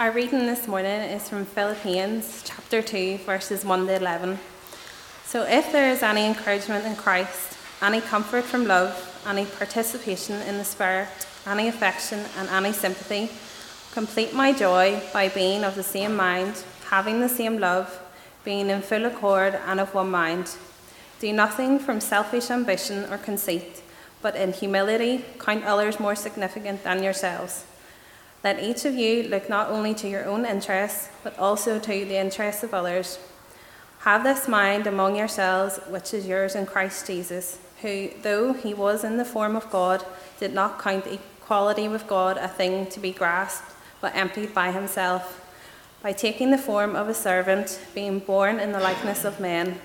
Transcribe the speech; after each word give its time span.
Our 0.00 0.12
reading 0.12 0.46
this 0.46 0.66
morning 0.66 1.02
is 1.12 1.28
from 1.28 1.44
Philippians 1.44 2.42
chapter 2.46 2.80
2, 2.80 3.18
verses 3.18 3.66
1 3.66 3.86
to 3.86 3.96
11. 3.96 4.38
So, 5.26 5.42
if 5.42 5.72
there 5.72 5.90
is 5.90 6.02
any 6.02 6.24
encouragement 6.24 6.86
in 6.86 6.96
Christ, 6.96 7.58
any 7.82 8.00
comfort 8.00 8.44
from 8.44 8.66
love, 8.66 8.96
any 9.26 9.44
participation 9.44 10.40
in 10.48 10.56
the 10.56 10.64
Spirit, 10.64 11.08
any 11.46 11.68
affection, 11.68 12.24
and 12.38 12.48
any 12.48 12.72
sympathy, 12.72 13.28
complete 13.92 14.32
my 14.32 14.54
joy 14.54 15.02
by 15.12 15.28
being 15.28 15.64
of 15.64 15.74
the 15.74 15.82
same 15.82 16.16
mind, 16.16 16.64
having 16.86 17.20
the 17.20 17.28
same 17.28 17.58
love, 17.58 18.00
being 18.42 18.70
in 18.70 18.80
full 18.80 19.04
accord 19.04 19.60
and 19.66 19.80
of 19.80 19.92
one 19.92 20.10
mind. 20.10 20.56
Do 21.18 21.30
nothing 21.30 21.78
from 21.78 22.00
selfish 22.00 22.50
ambition 22.50 23.04
or 23.12 23.18
conceit, 23.18 23.82
but 24.22 24.34
in 24.34 24.54
humility 24.54 25.26
count 25.38 25.66
others 25.66 26.00
more 26.00 26.14
significant 26.14 26.84
than 26.84 27.02
yourselves. 27.02 27.66
Let 28.42 28.62
each 28.62 28.86
of 28.86 28.94
you 28.94 29.24
look 29.24 29.50
not 29.50 29.68
only 29.68 29.92
to 29.94 30.08
your 30.08 30.24
own 30.24 30.46
interests, 30.46 31.10
but 31.22 31.38
also 31.38 31.78
to 31.78 32.04
the 32.04 32.16
interests 32.16 32.62
of 32.62 32.72
others. 32.72 33.18
Have 34.00 34.24
this 34.24 34.48
mind 34.48 34.86
among 34.86 35.16
yourselves, 35.16 35.78
which 35.88 36.14
is 36.14 36.26
yours 36.26 36.54
in 36.54 36.64
Christ 36.64 37.06
Jesus, 37.06 37.58
who, 37.82 38.08
though 38.22 38.54
he 38.54 38.72
was 38.72 39.04
in 39.04 39.18
the 39.18 39.26
form 39.26 39.56
of 39.56 39.70
God, 39.70 40.04
did 40.38 40.54
not 40.54 40.80
count 40.80 41.06
equality 41.06 41.86
with 41.86 42.06
God 42.06 42.38
a 42.38 42.48
thing 42.48 42.86
to 42.86 42.98
be 42.98 43.12
grasped, 43.12 43.70
but 44.00 44.16
emptied 44.16 44.54
by 44.54 44.72
himself, 44.72 45.44
by 46.02 46.12
taking 46.12 46.50
the 46.50 46.56
form 46.56 46.96
of 46.96 47.08
a 47.08 47.14
servant, 47.14 47.78
being 47.94 48.20
born 48.20 48.58
in 48.58 48.72
the 48.72 48.80
likeness 48.80 49.26
of 49.26 49.38
men. 49.38 49.78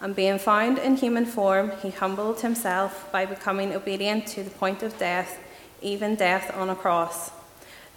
And 0.00 0.14
being 0.14 0.38
found 0.38 0.78
in 0.78 0.94
human 0.94 1.26
form, 1.26 1.72
he 1.82 1.90
humbled 1.90 2.42
himself 2.42 3.10
by 3.10 3.26
becoming 3.26 3.74
obedient 3.74 4.28
to 4.28 4.44
the 4.44 4.50
point 4.50 4.84
of 4.84 4.96
death, 4.98 5.40
even 5.82 6.14
death 6.14 6.56
on 6.56 6.70
a 6.70 6.76
cross. 6.76 7.32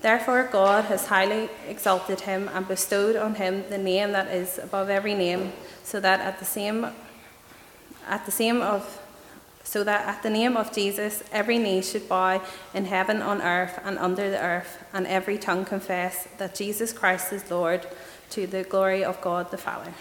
Therefore, 0.01 0.49
God 0.51 0.85
has 0.85 1.07
highly 1.07 1.49
exalted 1.67 2.21
him 2.21 2.49
and 2.53 2.67
bestowed 2.67 3.15
on 3.15 3.35
him 3.35 3.63
the 3.69 3.77
name 3.77 4.13
that 4.13 4.27
is 4.27 4.57
above 4.57 4.89
every 4.89 5.13
name, 5.13 5.53
so 5.83 5.99
that 5.99 6.19
at 6.19 6.39
the 6.39 6.45
same 6.45 6.87
at 8.07 8.25
the 8.25 8.31
same 8.31 8.61
of 8.61 8.99
so 9.63 9.83
that 9.83 10.07
at 10.07 10.23
the 10.23 10.29
name 10.29 10.57
of 10.57 10.73
Jesus 10.73 11.23
every 11.31 11.59
knee 11.59 11.83
should 11.83 12.09
bow 12.09 12.41
in 12.73 12.85
heaven, 12.85 13.21
on 13.21 13.41
earth, 13.41 13.79
and 13.83 13.99
under 13.99 14.31
the 14.31 14.41
earth, 14.41 14.83
and 14.91 15.05
every 15.05 15.37
tongue 15.37 15.65
confess 15.65 16.27
that 16.39 16.55
Jesus 16.55 16.91
Christ 16.91 17.31
is 17.31 17.49
Lord, 17.51 17.85
to 18.31 18.47
the 18.47 18.63
glory 18.63 19.03
of 19.03 19.21
God 19.21 19.51
the 19.51 19.57
Father. 19.57 19.93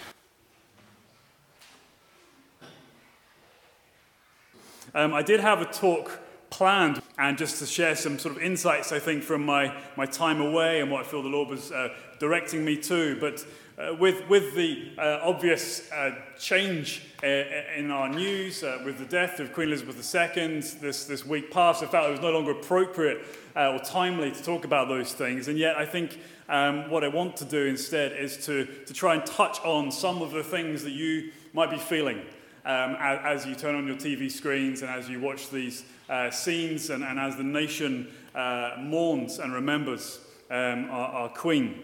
Um, 4.93 5.13
I 5.13 5.21
did 5.21 5.39
have 5.39 5.61
a 5.61 5.65
talk 5.65 6.19
planned. 6.51 7.01
And 7.17 7.37
just 7.37 7.57
to 7.59 7.65
share 7.65 7.95
some 7.95 8.19
sort 8.19 8.35
of 8.35 8.43
insights, 8.43 8.91
I 8.91 8.99
think, 8.99 9.23
from 9.23 9.43
my, 9.43 9.75
my 9.97 10.05
time 10.05 10.39
away 10.39 10.81
and 10.81 10.91
what 10.91 11.05
I 11.05 11.07
feel 11.07 11.23
the 11.23 11.29
Lord 11.29 11.49
was 11.49 11.71
uh, 11.71 11.89
directing 12.19 12.63
me 12.63 12.77
to. 12.77 13.19
But 13.19 13.43
uh, 13.79 13.95
with, 13.95 14.27
with 14.29 14.53
the 14.53 14.91
uh, 14.97 15.19
obvious 15.23 15.91
uh, 15.91 16.13
change 16.37 17.03
uh, 17.23 17.27
in 17.75 17.89
our 17.89 18.09
news, 18.09 18.63
uh, 18.63 18.79
with 18.85 18.99
the 18.99 19.05
death 19.05 19.39
of 19.39 19.53
Queen 19.53 19.69
Elizabeth 19.69 19.95
II 20.13 20.59
this, 20.81 21.05
this 21.05 21.25
week 21.25 21.49
past, 21.49 21.81
I 21.81 21.87
felt 21.87 22.07
it 22.07 22.11
was 22.11 22.19
no 22.21 22.31
longer 22.31 22.51
appropriate 22.51 23.25
or 23.55 23.79
timely 23.79 24.31
to 24.31 24.43
talk 24.43 24.63
about 24.63 24.87
those 24.87 25.13
things. 25.13 25.47
And 25.47 25.57
yet, 25.57 25.77
I 25.77 25.85
think 25.85 26.19
um, 26.47 26.89
what 26.89 27.03
I 27.03 27.07
want 27.07 27.37
to 27.37 27.45
do 27.45 27.65
instead 27.65 28.11
is 28.11 28.45
to, 28.45 28.65
to 28.85 28.93
try 28.93 29.15
and 29.15 29.25
touch 29.25 29.59
on 29.61 29.91
some 29.91 30.21
of 30.21 30.31
the 30.31 30.43
things 30.43 30.83
that 30.83 30.91
you 30.91 31.31
might 31.53 31.71
be 31.71 31.77
feeling 31.77 32.21
um, 32.65 32.95
as, 32.99 33.41
as, 33.41 33.45
you 33.47 33.55
turn 33.55 33.75
on 33.75 33.87
your 33.87 33.95
TV 33.95 34.31
screens 34.31 34.81
and 34.81 34.91
as 34.91 35.09
you 35.09 35.19
watch 35.19 35.49
these 35.49 35.83
uh, 36.09 36.29
scenes 36.29 36.89
and, 36.89 37.03
and, 37.03 37.19
as 37.19 37.35
the 37.35 37.43
nation 37.43 38.07
uh, 38.35 38.75
mourns 38.79 39.39
and 39.39 39.53
remembers 39.53 40.19
um, 40.49 40.89
our, 40.91 41.07
our, 41.09 41.29
Queen. 41.29 41.83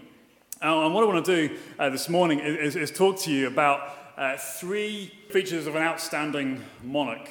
Uh, 0.61 0.85
and 0.85 0.93
what 0.93 1.03
I 1.03 1.07
want 1.07 1.25
to 1.25 1.47
do 1.47 1.57
uh, 1.79 1.89
this 1.89 2.09
morning 2.09 2.39
is, 2.39 2.75
is, 2.75 2.91
talk 2.91 3.19
to 3.21 3.31
you 3.31 3.47
about 3.47 3.89
uh, 4.17 4.37
three 4.37 5.13
features 5.29 5.67
of 5.67 5.75
an 5.75 5.81
outstanding 5.81 6.63
monarch. 6.83 7.29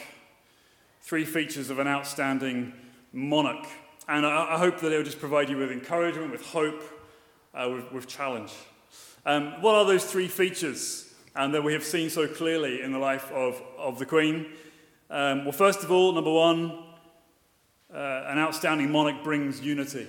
Three 1.02 1.24
features 1.24 1.70
of 1.70 1.78
an 1.78 1.86
outstanding 1.86 2.72
monarch. 3.12 3.66
And 4.08 4.24
I, 4.26 4.54
I 4.54 4.58
hope 4.58 4.80
that 4.80 4.92
it 4.92 4.96
will 4.96 5.04
just 5.04 5.20
provide 5.20 5.48
you 5.48 5.56
with 5.56 5.70
encouragement, 5.70 6.30
with 6.30 6.46
hope, 6.46 6.82
uh, 7.54 7.68
with, 7.70 7.92
with, 7.92 8.06
challenge. 8.06 8.52
Um, 9.24 9.60
what 9.60 9.74
are 9.74 9.84
those 9.84 10.04
three 10.04 10.28
features? 10.28 11.05
And 11.36 11.52
that 11.54 11.62
we 11.62 11.74
have 11.74 11.84
seen 11.84 12.08
so 12.08 12.26
clearly 12.26 12.82
in 12.82 12.92
the 12.92 12.98
life 12.98 13.30
of, 13.30 13.62
of 13.76 13.98
the 13.98 14.06
Queen. 14.06 14.46
Um, 15.10 15.44
well, 15.44 15.52
first 15.52 15.84
of 15.84 15.92
all, 15.92 16.12
number 16.12 16.32
one, 16.32 16.84
uh, 17.92 18.24
an 18.26 18.38
outstanding 18.38 18.90
monarch 18.90 19.22
brings 19.22 19.60
unity. 19.60 20.06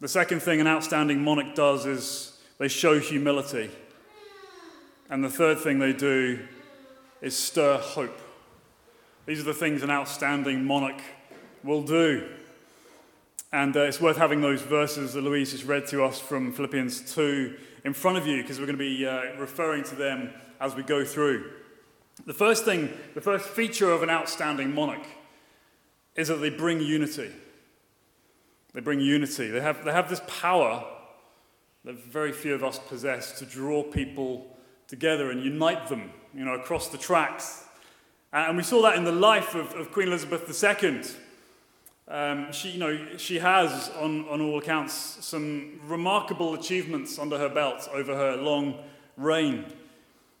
The 0.00 0.08
second 0.08 0.40
thing 0.40 0.60
an 0.60 0.66
outstanding 0.66 1.22
monarch 1.22 1.54
does 1.54 1.86
is 1.86 2.38
they 2.58 2.68
show 2.68 2.98
humility. 2.98 3.70
And 5.08 5.22
the 5.22 5.30
third 5.30 5.60
thing 5.60 5.78
they 5.78 5.92
do 5.92 6.40
is 7.20 7.36
stir 7.36 7.78
hope. 7.78 8.18
These 9.26 9.40
are 9.40 9.44
the 9.44 9.54
things 9.54 9.82
an 9.82 9.90
outstanding 9.90 10.64
monarch 10.64 11.00
will 11.62 11.82
do. 11.82 12.28
And 13.52 13.76
uh, 13.76 13.82
it's 13.82 14.00
worth 14.00 14.16
having 14.16 14.40
those 14.40 14.62
verses 14.62 15.12
that 15.12 15.20
Louise 15.20 15.52
just 15.52 15.64
read 15.64 15.86
to 15.88 16.02
us 16.02 16.18
from 16.18 16.52
Philippians 16.52 17.14
2 17.14 17.56
in 17.84 17.92
front 17.92 18.18
of 18.18 18.26
you 18.26 18.42
because 18.42 18.58
we're 18.58 18.66
going 18.66 18.78
to 18.78 18.84
be 18.84 19.06
uh, 19.06 19.36
referring 19.38 19.84
to 19.84 19.94
them 19.94 20.30
as 20.60 20.74
we 20.74 20.82
go 20.82 21.04
through. 21.04 21.50
The 22.26 22.34
first 22.34 22.64
thing, 22.64 22.90
the 23.14 23.20
first 23.20 23.48
feature 23.48 23.90
of 23.90 24.02
an 24.02 24.10
outstanding 24.10 24.74
monarch 24.74 25.06
is 26.14 26.28
that 26.28 26.36
they 26.36 26.50
bring 26.50 26.80
unity. 26.80 27.30
They 28.74 28.80
bring 28.80 29.00
unity. 29.00 29.48
They 29.48 29.60
have, 29.60 29.84
they 29.84 29.92
have 29.92 30.08
this 30.08 30.22
power 30.26 30.84
that 31.84 31.96
very 31.96 32.32
few 32.32 32.54
of 32.54 32.62
us 32.62 32.78
possess 32.78 33.38
to 33.38 33.46
draw 33.46 33.82
people 33.82 34.56
together 34.86 35.30
and 35.30 35.42
unite 35.42 35.88
them, 35.88 36.12
you 36.34 36.44
know, 36.44 36.54
across 36.54 36.88
the 36.88 36.98
tracks. 36.98 37.64
And 38.32 38.56
we 38.56 38.62
saw 38.62 38.82
that 38.82 38.96
in 38.96 39.04
the 39.04 39.12
life 39.12 39.54
of, 39.54 39.72
of 39.74 39.90
Queen 39.90 40.08
Elizabeth 40.08 40.48
II. 40.64 41.02
Um, 42.08 42.50
she, 42.52 42.70
you 42.70 42.78
know, 42.78 43.16
she 43.16 43.38
has, 43.38 43.90
on, 44.00 44.28
on 44.28 44.40
all 44.40 44.58
accounts, 44.58 44.92
some 44.92 45.80
remarkable 45.86 46.54
achievements 46.54 47.18
under 47.18 47.38
her 47.38 47.48
belt 47.48 47.88
over 47.92 48.14
her 48.14 48.36
long 48.36 48.78
reign. 49.16 49.66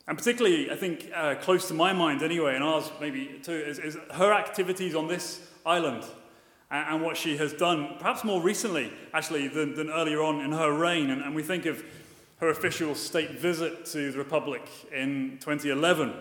And 0.08 0.18
particularly, 0.18 0.70
I 0.70 0.76
think, 0.76 1.08
uh, 1.14 1.36
close 1.36 1.68
to 1.68 1.74
my 1.74 1.92
mind 1.92 2.22
anyway, 2.22 2.56
and 2.56 2.64
ours 2.64 2.90
maybe 3.00 3.38
too, 3.42 3.52
is, 3.52 3.78
is 3.78 3.96
her 4.14 4.32
activities 4.32 4.94
on 4.94 5.06
this 5.06 5.40
island 5.64 6.04
and, 6.70 6.94
and, 6.94 7.02
what 7.02 7.16
she 7.16 7.36
has 7.36 7.52
done, 7.52 7.94
perhaps 7.98 8.24
more 8.24 8.42
recently, 8.42 8.92
actually, 9.14 9.46
than, 9.46 9.76
than 9.76 9.88
earlier 9.88 10.20
on 10.20 10.40
in 10.40 10.50
her 10.50 10.72
reign. 10.72 11.10
And, 11.10 11.22
and 11.22 11.34
we 11.34 11.44
think 11.44 11.66
of 11.66 11.84
her 12.38 12.48
official 12.48 12.96
state 12.96 13.38
visit 13.38 13.86
to 13.86 14.10
the 14.10 14.18
Republic 14.18 14.68
in 14.92 15.38
2011. 15.40 16.12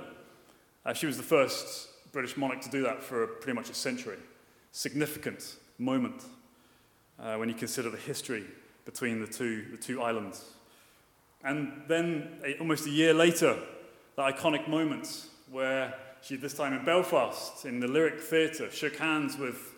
Uh, 0.86 0.94
she 0.94 1.08
was 1.08 1.18
the 1.18 1.24
first 1.24 1.90
British 2.12 2.38
monarch 2.38 2.62
to 2.62 2.70
do 2.70 2.84
that 2.84 3.02
for 3.02 3.26
pretty 3.26 3.56
much 3.56 3.72
a 3.72 3.74
century 3.74 4.18
significant 4.72 5.56
moment 5.78 6.24
uh, 7.20 7.36
when 7.36 7.50
you 7.50 7.56
consider 7.56 7.90
the 7.90 7.98
history 7.98 8.46
between 8.86 9.20
the 9.20 9.28
two, 9.28 9.66
the 9.72 9.78
two 9.78 10.02
islands. 10.02 10.52
And 11.44 11.84
then, 11.88 12.40
a, 12.46 12.58
almost 12.60 12.86
a 12.86 12.90
year 12.90 13.14
later, 13.14 13.58
the 14.16 14.22
iconic 14.22 14.68
moment 14.68 15.26
where 15.50 15.94
she, 16.22 16.36
this 16.36 16.54
time 16.54 16.74
in 16.74 16.86
Belfast, 16.86 17.66
in 17.66 17.80
the 17.80 17.88
Lyric 17.88 18.20
Theatre, 18.22 18.72
shook 18.72 18.96
hands 18.98 19.38
with 19.38 19.76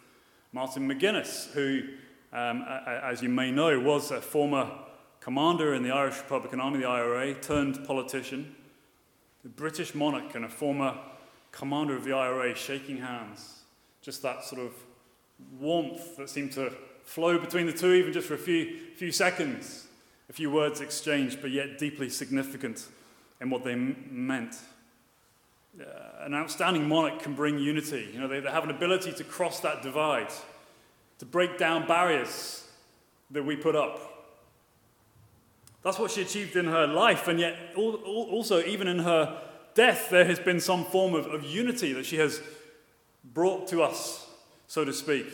Martin 0.52 0.88
McGuinness, 0.88 1.52
who, 1.52 1.84
um, 2.32 2.64
as 2.68 3.22
you 3.22 3.30
may 3.30 3.50
know, 3.50 3.80
was 3.80 4.12
a 4.12 4.22
former 4.22 4.70
commander 5.20 5.74
in 5.74 5.84
the 5.84 5.92
Irish 5.92 6.18
Republican 6.18 6.60
Army, 6.60 6.80
the 6.80 6.86
IRA, 6.86 7.34
turned 7.34 7.86
politician, 7.86 8.56
the 9.44 9.50
British 9.50 9.96
monarch 9.96 10.36
and 10.36 10.46
a 10.46 10.50
former 10.50 10.98
commander 11.52 11.96
of 11.96 12.04
the 12.04 12.14
IRA 12.14 12.54
shaking 12.56 12.98
hands 12.98 13.63
just 14.04 14.22
that 14.22 14.44
sort 14.44 14.62
of 14.62 14.74
warmth 15.60 16.18
that 16.18 16.30
seemed 16.30 16.52
to 16.52 16.72
flow 17.04 17.40
between 17.40 17.66
the 17.66 17.74
two, 17.74 17.94
even 17.94 18.14
just 18.14 18.28
for 18.28 18.36
a 18.36 18.38
few, 18.38 18.80
few 18.96 19.12
seconds, 19.12 19.88
a 20.30 20.34
few 20.34 20.52
words 20.52 20.82
exchanged, 20.82 21.42
but 21.42 21.52
yet 21.52 21.80
deeply 21.80 22.10
significant 22.10 22.86
in 23.42 23.50
what 23.50 23.64
they 23.64 23.72
m- 23.72 24.08
meant. 24.12 24.56
Uh, 25.80 25.86
an 26.22 26.36
outstanding 26.36 26.88
monarch 26.88 27.22
can 27.22 27.34
bring 27.34 27.58
unity. 27.58 28.10
You 28.14 28.20
know, 28.20 28.28
they, 28.28 28.42
they 28.42 28.52
have 28.52 28.64
an 28.64 28.70
ability 28.70 29.14
to 29.14 29.24
cross 29.24 29.60
that 29.62 29.82
divide, 29.82 30.30
to 31.20 31.26
break 31.26 31.58
down 31.58 31.88
barriers 31.88 32.68
that 33.32 33.44
we 33.44 33.56
put 33.56 33.76
up. 33.76 34.10
That's 35.82 35.98
what 35.98 36.12
she 36.12 36.22
achieved 36.22 36.56
in 36.56 36.66
her 36.66 36.88
life, 36.88 37.28
and 37.28 37.40
yet 37.40 37.58
also, 37.76 38.64
even 38.64 38.88
in 38.88 39.00
her 39.00 39.42
death, 39.74 40.10
there 40.10 40.26
has 40.26 40.40
been 40.40 40.60
some 40.60 40.86
form 40.86 41.14
of, 41.14 41.26
of 41.26 41.44
unity 41.44 41.92
that 41.94 42.06
she 42.06 42.18
has 42.18 42.42
brought 43.24 43.68
to 43.70 43.82
us, 43.82 44.28
so 44.68 44.84
to 44.84 44.94
speak. 44.94 45.28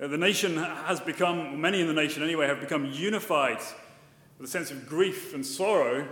Uh, 0.00 0.06
the 0.06 0.18
nation 0.18 0.56
has 0.56 1.00
become, 1.00 1.60
many 1.60 1.80
in 1.80 1.86
the 1.86 1.92
nation 1.92 2.22
anyway, 2.22 2.46
have 2.46 2.60
become 2.60 2.86
unified 2.86 3.58
with 4.38 4.48
a 4.48 4.50
sense 4.50 4.70
of 4.70 4.88
grief 4.88 5.34
and 5.34 5.44
sorrow 5.44 6.08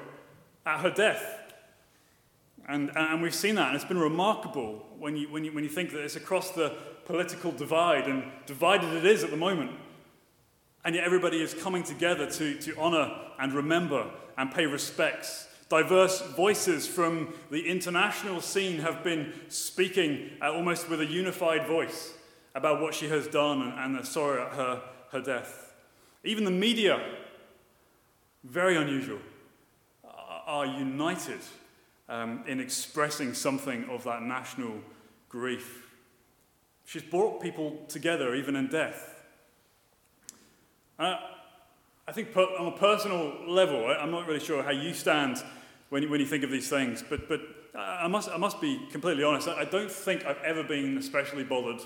at 0.65 0.81
her 0.81 0.91
death. 0.91 1.55
And, 2.69 2.91
and 2.97 3.23
we've 3.23 3.35
seen 3.35 3.55
that, 3.55 3.69
and 3.69 3.77
it's 3.77 3.85
been 3.85 3.99
remarkable 3.99 4.85
when 4.99 5.17
you, 5.17 5.29
when, 5.31 5.45
you, 5.45 5.53
when 5.53 5.63
you 5.63 5.71
think 5.71 5.93
that 5.93 6.03
it's 6.03 6.17
across 6.17 6.51
the 6.51 6.77
political 7.07 7.53
divide, 7.53 8.09
and 8.09 8.25
divided 8.47 8.93
it 8.93 9.07
is 9.07 9.23
at 9.23 9.31
the 9.31 9.37
moment. 9.37 9.71
And 10.85 10.95
yet 10.95 11.05
everybody 11.05 11.41
is 11.41 11.55
coming 11.55 11.85
together 11.85 12.29
to, 12.29 12.59
to 12.59 12.77
honor 12.79 13.13
and 13.39 13.53
remember 13.53 14.11
and 14.37 14.53
pay 14.53 14.67
respects. 14.67 15.47
Diverse 15.69 16.21
voices 16.21 16.87
from 16.87 17.35
the 17.51 17.67
international 17.67 18.41
scene 18.41 18.79
have 18.79 19.03
been 19.03 19.33
speaking 19.49 20.31
uh, 20.41 20.53
almost 20.53 20.89
with 20.89 21.01
a 21.01 21.07
unified 21.07 21.67
voice 21.67 22.13
about 22.55 22.81
what 22.81 22.95
she 22.95 23.09
has 23.09 23.27
done 23.27 23.63
and, 23.63 23.79
and 23.79 23.99
the 23.99 24.07
sorrow 24.07 24.47
at 24.47 24.53
her, 24.53 24.83
her 25.11 25.21
death. 25.21 25.75
Even 26.23 26.45
the 26.45 26.51
media, 26.51 27.03
very 28.45 28.77
unusual, 28.77 29.19
are 30.47 30.65
united 30.65 31.41
um, 32.09 32.45
in 32.47 32.61
expressing 32.61 33.35
something 33.35 33.85
of 33.91 34.05
that 34.05 34.23
national 34.23 34.79
grief. 35.29 35.89
She's 36.85 37.03
brought 37.03 37.43
people 37.43 37.85
together, 37.89 38.37
even 38.37 38.55
in 38.55 38.69
death. 38.69 39.21
Uh, 40.99 41.17
I 42.08 42.12
think 42.12 42.32
per, 42.32 42.43
on 42.43 42.69
a 42.69 42.76
personal 42.76 43.35
level, 43.49 43.85
I'm 43.87 44.12
not 44.12 44.26
really 44.26 44.41
sure 44.41 44.62
how 44.62 44.70
you 44.70 44.94
stand 44.94 45.43
when 45.88 46.05
you, 46.05 46.08
when 46.08 46.20
you 46.20 46.26
think 46.26 46.44
of 46.44 46.50
these 46.50 46.69
things, 46.69 47.03
but, 47.08 47.29
but 47.29 47.41
I, 47.75 48.06
must, 48.06 48.29
I 48.29 48.37
must 48.37 48.61
be 48.61 48.81
completely 48.93 49.25
honest. 49.25 49.49
I 49.49 49.64
don't 49.64 49.91
think 49.91 50.25
I've 50.25 50.41
ever 50.44 50.62
been 50.62 50.99
especially 50.99 51.43
bothered 51.43 51.81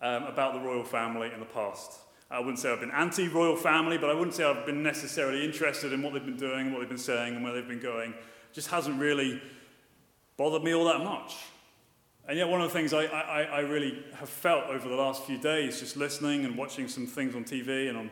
um, 0.00 0.24
about 0.24 0.54
the 0.54 0.60
royal 0.60 0.84
family 0.84 1.32
in 1.32 1.40
the 1.40 1.46
past. 1.46 1.92
I 2.30 2.38
wouldn't 2.38 2.58
say 2.58 2.70
I've 2.70 2.80
been 2.80 2.90
anti 2.92 3.26
royal 3.26 3.56
family, 3.56 3.98
but 3.98 4.10
I 4.10 4.14
wouldn't 4.14 4.34
say 4.34 4.44
I've 4.44 4.66
been 4.66 4.82
necessarily 4.82 5.44
interested 5.44 5.92
in 5.92 6.02
what 6.02 6.12
they've 6.12 6.24
been 6.24 6.36
doing, 6.36 6.72
what 6.72 6.80
they've 6.80 6.88
been 6.88 6.98
saying, 6.98 7.34
and 7.34 7.42
where 7.42 7.54
they've 7.54 7.66
been 7.66 7.80
going. 7.80 8.10
It 8.12 8.52
just 8.52 8.68
hasn't 8.68 9.00
really 9.00 9.40
bothered 10.36 10.62
me 10.62 10.74
all 10.74 10.84
that 10.84 11.02
much. 11.02 11.36
And 12.28 12.36
yet, 12.36 12.48
one 12.48 12.60
of 12.60 12.70
the 12.70 12.78
things 12.78 12.92
I, 12.92 13.04
I, 13.06 13.42
I 13.44 13.60
really 13.60 14.04
have 14.16 14.28
felt 14.28 14.64
over 14.66 14.86
the 14.86 14.94
last 14.94 15.24
few 15.24 15.38
days, 15.38 15.80
just 15.80 15.96
listening 15.96 16.44
and 16.44 16.56
watching 16.56 16.86
some 16.86 17.06
things 17.06 17.34
on 17.34 17.44
TV 17.44 17.88
and 17.88 17.96
on 17.96 18.10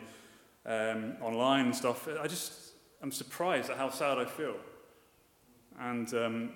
um, 0.66 1.16
online 1.22 1.66
and 1.66 1.76
stuff, 1.76 2.08
I 2.20 2.26
just 2.26 2.52
am 3.02 3.12
surprised 3.12 3.70
at 3.70 3.76
how 3.76 3.90
sad 3.90 4.18
I 4.18 4.24
feel. 4.24 4.56
And, 5.78 6.12
um, 6.14 6.50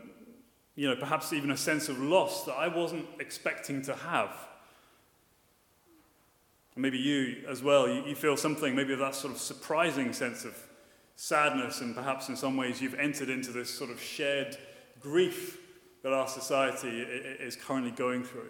you 0.74 0.88
know, 0.88 0.96
perhaps 0.96 1.32
even 1.32 1.50
a 1.50 1.56
sense 1.56 1.88
of 1.88 1.98
loss 1.98 2.44
that 2.44 2.54
I 2.54 2.68
wasn't 2.68 3.06
expecting 3.20 3.82
to 3.82 3.94
have. 3.94 4.30
Maybe 6.76 6.98
you 6.98 7.44
as 7.48 7.62
well, 7.62 7.88
you, 7.88 8.04
you 8.06 8.14
feel 8.14 8.36
something, 8.36 8.74
maybe 8.74 8.94
that 8.94 9.14
sort 9.14 9.32
of 9.34 9.40
surprising 9.40 10.12
sense 10.12 10.44
of 10.44 10.56
sadness, 11.16 11.82
and 11.82 11.94
perhaps 11.94 12.28
in 12.28 12.36
some 12.36 12.56
ways 12.56 12.80
you've 12.80 12.94
entered 12.94 13.28
into 13.28 13.52
this 13.52 13.68
sort 13.68 13.90
of 13.90 14.00
shared 14.00 14.56
grief 15.00 15.58
that 16.02 16.12
our 16.12 16.26
society 16.26 16.88
is 16.88 17.56
currently 17.56 17.90
going 17.90 18.24
through. 18.24 18.48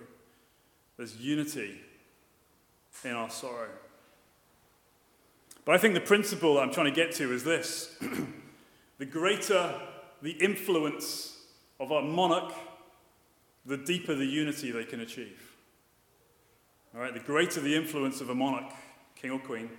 There's 0.96 1.16
unity 1.16 1.80
in 3.04 3.12
our 3.12 3.30
sorrow. 3.30 3.70
But 5.64 5.74
I 5.74 5.78
think 5.78 5.94
the 5.94 6.00
principle 6.00 6.58
I'm 6.58 6.72
trying 6.72 6.86
to 6.86 6.92
get 6.92 7.12
to 7.16 7.32
is 7.32 7.44
this 7.44 7.96
the 8.98 9.06
greater 9.06 9.80
the 10.22 10.32
influence 10.32 11.38
of 11.78 11.90
a 11.90 12.02
monarch, 12.02 12.52
the 13.64 13.76
deeper 13.76 14.14
the 14.14 14.26
unity 14.26 14.70
they 14.70 14.84
can 14.84 15.00
achieve. 15.00 15.56
All 16.94 17.00
right, 17.00 17.14
the 17.14 17.20
greater 17.20 17.60
the 17.60 17.74
influence 17.74 18.20
of 18.20 18.30
a 18.30 18.34
monarch, 18.34 18.72
king 19.14 19.30
or 19.30 19.38
queen, 19.38 19.70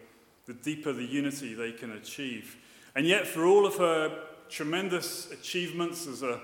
the 0.45 0.53
deeper 0.53 0.93
the 0.93 1.03
unity 1.03 1.53
they 1.53 1.71
can 1.71 1.91
achieve. 1.91 2.57
And 2.95 3.05
yet, 3.05 3.27
for 3.27 3.45
all 3.45 3.65
of 3.65 3.77
her 3.77 4.23
tremendous 4.49 5.31
achievements 5.31 6.07
as 6.07 6.23
a, 6.23 6.41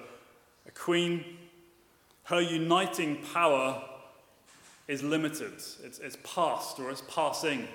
a 0.67 0.71
queen, 0.71 1.23
her 2.23 2.41
uniting 2.41 3.17
power 3.33 3.81
is 4.87 5.03
limited. 5.03 5.53
It's, 5.53 5.99
it's 5.99 6.17
past 6.23 6.79
or 6.79 6.89
it's 6.89 7.03
passing. 7.09 7.67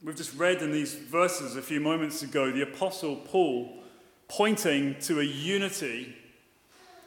We've 0.00 0.14
just 0.14 0.38
read 0.38 0.62
in 0.62 0.70
these 0.70 0.94
verses 0.94 1.56
a 1.56 1.62
few 1.62 1.80
moments 1.80 2.22
ago 2.22 2.52
the 2.52 2.62
Apostle 2.62 3.16
Paul 3.16 3.82
pointing 4.28 4.94
to 5.00 5.18
a 5.18 5.24
unity 5.24 6.14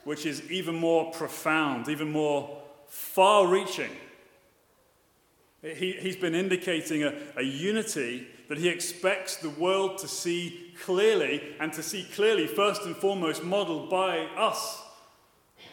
which 0.04 0.26
is 0.26 0.52
even 0.52 0.76
more 0.76 1.10
profound, 1.12 1.88
even 1.88 2.12
more 2.12 2.62
far 2.88 3.48
reaching. 3.48 3.92
He, 5.62 5.94
has 5.94 6.18
been 6.18 6.36
indicating 6.36 7.04
a, 7.04 7.14
a 7.38 7.44
unity 7.44 8.28
that 8.50 8.58
he 8.58 8.68
expects 8.68 9.38
the 9.38 9.52
world 9.52 9.98
to 10.00 10.08
see 10.10 10.74
clearly, 10.84 11.56
and 11.62 11.72
to 11.74 11.84
see 11.84 12.04
clearly, 12.14 12.46
first 12.46 12.82
and 12.82 12.96
foremost, 12.96 13.44
modeled 13.44 13.90
by 13.90 14.26
us 14.36 14.82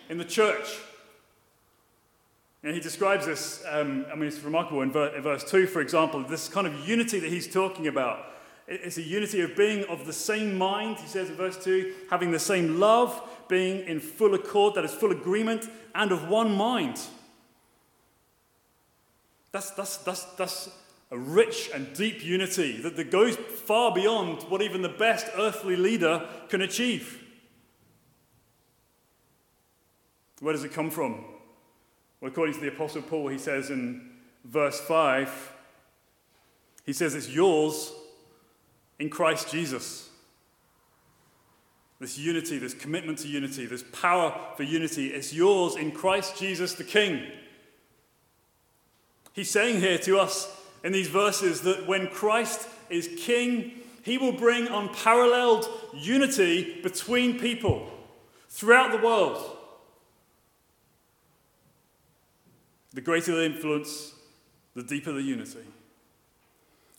in 0.08 0.18
the 0.18 0.24
church. 0.24 0.78
And 2.62 2.74
he 2.74 2.80
describes 2.80 3.26
this, 3.26 3.62
um, 3.70 4.04
I 4.10 4.16
mean, 4.16 4.26
it's 4.28 4.40
remarkable 4.40 4.82
in, 4.82 4.90
ver- 4.90 5.14
in 5.14 5.22
verse 5.22 5.48
2, 5.48 5.66
for 5.66 5.80
example, 5.80 6.22
this 6.24 6.48
kind 6.48 6.66
of 6.66 6.88
unity 6.88 7.20
that 7.20 7.30
he's 7.30 7.46
talking 7.46 7.86
about. 7.86 8.24
It's 8.66 8.98
a 8.98 9.02
unity 9.02 9.40
of 9.40 9.56
being 9.56 9.84
of 9.84 10.06
the 10.06 10.12
same 10.12 10.58
mind, 10.58 10.98
he 10.98 11.06
says 11.06 11.30
in 11.30 11.36
verse 11.36 11.62
2, 11.62 11.94
having 12.10 12.32
the 12.32 12.38
same 12.38 12.78
love, 12.78 13.22
being 13.48 13.86
in 13.86 14.00
full 14.00 14.34
accord, 14.34 14.74
that 14.74 14.84
is, 14.84 14.92
full 14.92 15.12
agreement, 15.12 15.70
and 15.94 16.12
of 16.12 16.28
one 16.28 16.54
mind. 16.54 17.00
That's, 19.52 19.70
that's, 19.70 19.96
that's, 19.98 20.24
that's 20.34 20.70
a 21.10 21.18
rich 21.18 21.70
and 21.72 21.94
deep 21.94 22.22
unity 22.22 22.82
that, 22.82 22.96
that 22.96 23.10
goes 23.10 23.36
far 23.36 23.94
beyond 23.94 24.42
what 24.44 24.60
even 24.60 24.82
the 24.82 24.88
best 24.90 25.26
earthly 25.36 25.76
leader 25.76 26.28
can 26.48 26.60
achieve. 26.60 27.24
Where 30.40 30.52
does 30.52 30.64
it 30.64 30.72
come 30.72 30.90
from? 30.90 31.24
Well, 32.28 32.32
according 32.34 32.56
to 32.56 32.60
the 32.60 32.68
Apostle 32.68 33.00
Paul, 33.00 33.28
he 33.28 33.38
says 33.38 33.70
in 33.70 34.06
verse 34.44 34.78
5, 34.80 35.52
he 36.84 36.92
says 36.92 37.14
it's 37.14 37.30
yours 37.30 37.90
in 38.98 39.08
Christ 39.08 39.50
Jesus. 39.50 40.10
This 41.98 42.18
unity, 42.18 42.58
this 42.58 42.74
commitment 42.74 43.20
to 43.20 43.28
unity, 43.28 43.64
this 43.64 43.82
power 43.92 44.38
for 44.58 44.62
unity, 44.62 45.06
it's 45.06 45.32
yours 45.32 45.76
in 45.76 45.90
Christ 45.90 46.36
Jesus 46.36 46.74
the 46.74 46.84
King. 46.84 47.22
He's 49.32 49.50
saying 49.50 49.80
here 49.80 49.96
to 49.96 50.18
us 50.18 50.54
in 50.84 50.92
these 50.92 51.08
verses 51.08 51.62
that 51.62 51.86
when 51.86 52.08
Christ 52.08 52.68
is 52.90 53.08
King, 53.20 53.72
he 54.02 54.18
will 54.18 54.32
bring 54.32 54.66
unparalleled 54.66 55.66
unity 55.94 56.82
between 56.82 57.40
people 57.40 57.90
throughout 58.50 58.92
the 58.92 59.02
world. 59.02 59.54
The 62.94 63.00
greater 63.00 63.34
the 63.34 63.44
influence, 63.44 64.14
the 64.74 64.82
deeper 64.82 65.12
the 65.12 65.22
unity. 65.22 65.64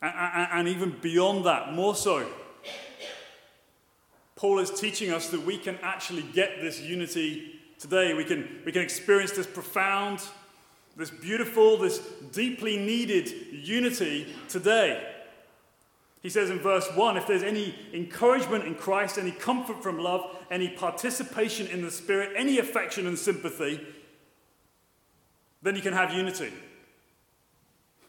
And, 0.02 0.14
and, 0.16 0.48
and 0.52 0.68
even 0.68 0.96
beyond 1.02 1.46
that, 1.46 1.74
more 1.74 1.96
so, 1.96 2.28
Paul 4.36 4.60
is 4.60 4.72
teaching 4.72 5.12
us 5.12 5.30
that 5.30 5.46
we 5.46 5.58
can 5.58 5.78
actually 5.82 6.24
get 6.24 6.62
this 6.62 6.80
unity 6.80 7.60
today. 7.78 8.14
We 8.14 8.24
can, 8.24 8.62
we 8.66 8.72
can 8.72 8.82
experience 8.82 9.32
this 9.32 9.48
profound, 9.48 10.22
this 10.96 11.10
beautiful, 11.10 11.78
this 11.78 12.00
deeply 12.32 12.78
needed 12.78 13.30
unity 13.52 14.28
today. 14.48 15.06
He 16.22 16.30
says 16.30 16.50
in 16.50 16.60
verse 16.60 16.88
1 16.96 17.18
if 17.18 17.28
there's 17.28 17.44
any 17.44 17.76
encouragement 17.94 18.66
in 18.66 18.76
Christ, 18.76 19.18
any 19.18 19.32
comfort 19.32 19.82
from 19.82 20.00
love, 20.00 20.38
any 20.52 20.70
participation 20.70 21.68
in 21.68 21.82
the 21.82 21.92
Spirit, 21.92 22.32
any 22.36 22.60
affection 22.60 23.08
and 23.08 23.18
sympathy, 23.18 23.86
then 25.62 25.76
you 25.76 25.82
can 25.82 25.94
have 25.94 26.14
unity. 26.14 26.52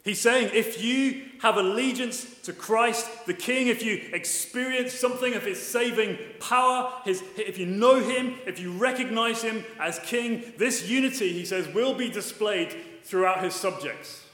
He's 0.03 0.21
saying 0.21 0.51
if 0.55 0.83
you 0.83 1.27
have 1.41 1.57
allegiance 1.57 2.25
to 2.45 2.53
Christ 2.53 3.27
the 3.27 3.35
King, 3.35 3.67
if 3.67 3.83
you 3.83 4.09
experience 4.13 4.95
something 4.95 5.35
of 5.35 5.45
his 5.45 5.61
saving 5.61 6.17
power, 6.39 6.91
his, 7.05 7.23
if 7.37 7.59
you 7.59 7.67
know 7.67 8.01
him, 8.01 8.37
if 8.47 8.59
you 8.59 8.73
recognize 8.73 9.43
him 9.43 9.65
as 9.79 9.99
King, 9.99 10.55
this 10.57 10.89
unity, 10.89 11.33
he 11.33 11.45
says, 11.45 11.69
will 11.69 11.95
be 11.95 12.09
displayed 12.09 12.75
throughout 13.03 13.45
his 13.45 13.55
subjects. 13.55 14.25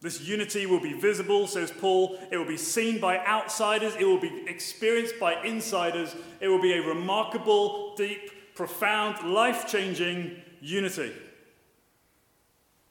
This 0.00 0.20
unity 0.20 0.66
will 0.66 0.80
be 0.80 0.94
visible, 0.94 1.46
says 1.46 1.70
Paul. 1.70 2.18
It 2.32 2.36
will 2.36 2.44
be 2.44 2.56
seen 2.56 2.98
by 2.98 3.24
outsiders. 3.24 3.94
It 3.94 4.04
will 4.04 4.18
be 4.18 4.44
experienced 4.48 5.20
by 5.20 5.40
insiders. 5.44 6.16
It 6.40 6.48
will 6.48 6.60
be 6.60 6.72
a 6.72 6.82
remarkable, 6.82 7.94
deep, 7.94 8.56
profound, 8.56 9.32
life 9.32 9.68
changing 9.68 10.42
unity. 10.62 11.12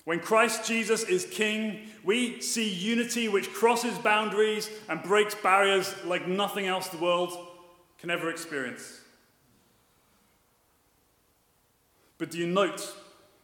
When 0.03 0.19
Christ 0.19 0.65
Jesus 0.65 1.03
is 1.03 1.25
King, 1.25 1.87
we 2.03 2.41
see 2.41 2.69
unity 2.69 3.29
which 3.29 3.53
crosses 3.53 3.97
boundaries 3.99 4.69
and 4.89 5.01
breaks 5.01 5.35
barriers 5.35 5.93
like 6.05 6.27
nothing 6.27 6.67
else 6.67 6.89
the 6.89 6.97
world 6.97 7.31
can 7.97 8.09
ever 8.09 8.29
experience. 8.29 8.99
But 12.17 12.31
do 12.31 12.37
you 12.37 12.47
note, 12.47 12.95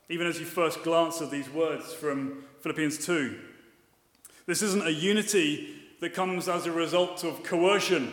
even 0.10 0.28
as 0.28 0.40
you 0.40 0.46
first 0.46 0.84
glance 0.84 1.22
at 1.22 1.32
these 1.32 1.50
words 1.50 1.94
from 1.94 2.44
Philippians 2.62 3.06
2, 3.06 3.40
this 4.46 4.62
isn't 4.62 4.86
a 4.86 4.92
unity 4.92 5.76
that 6.00 6.14
comes 6.14 6.48
as 6.50 6.66
a 6.66 6.72
result 6.72 7.24
of 7.24 7.44
coercion 7.44 8.12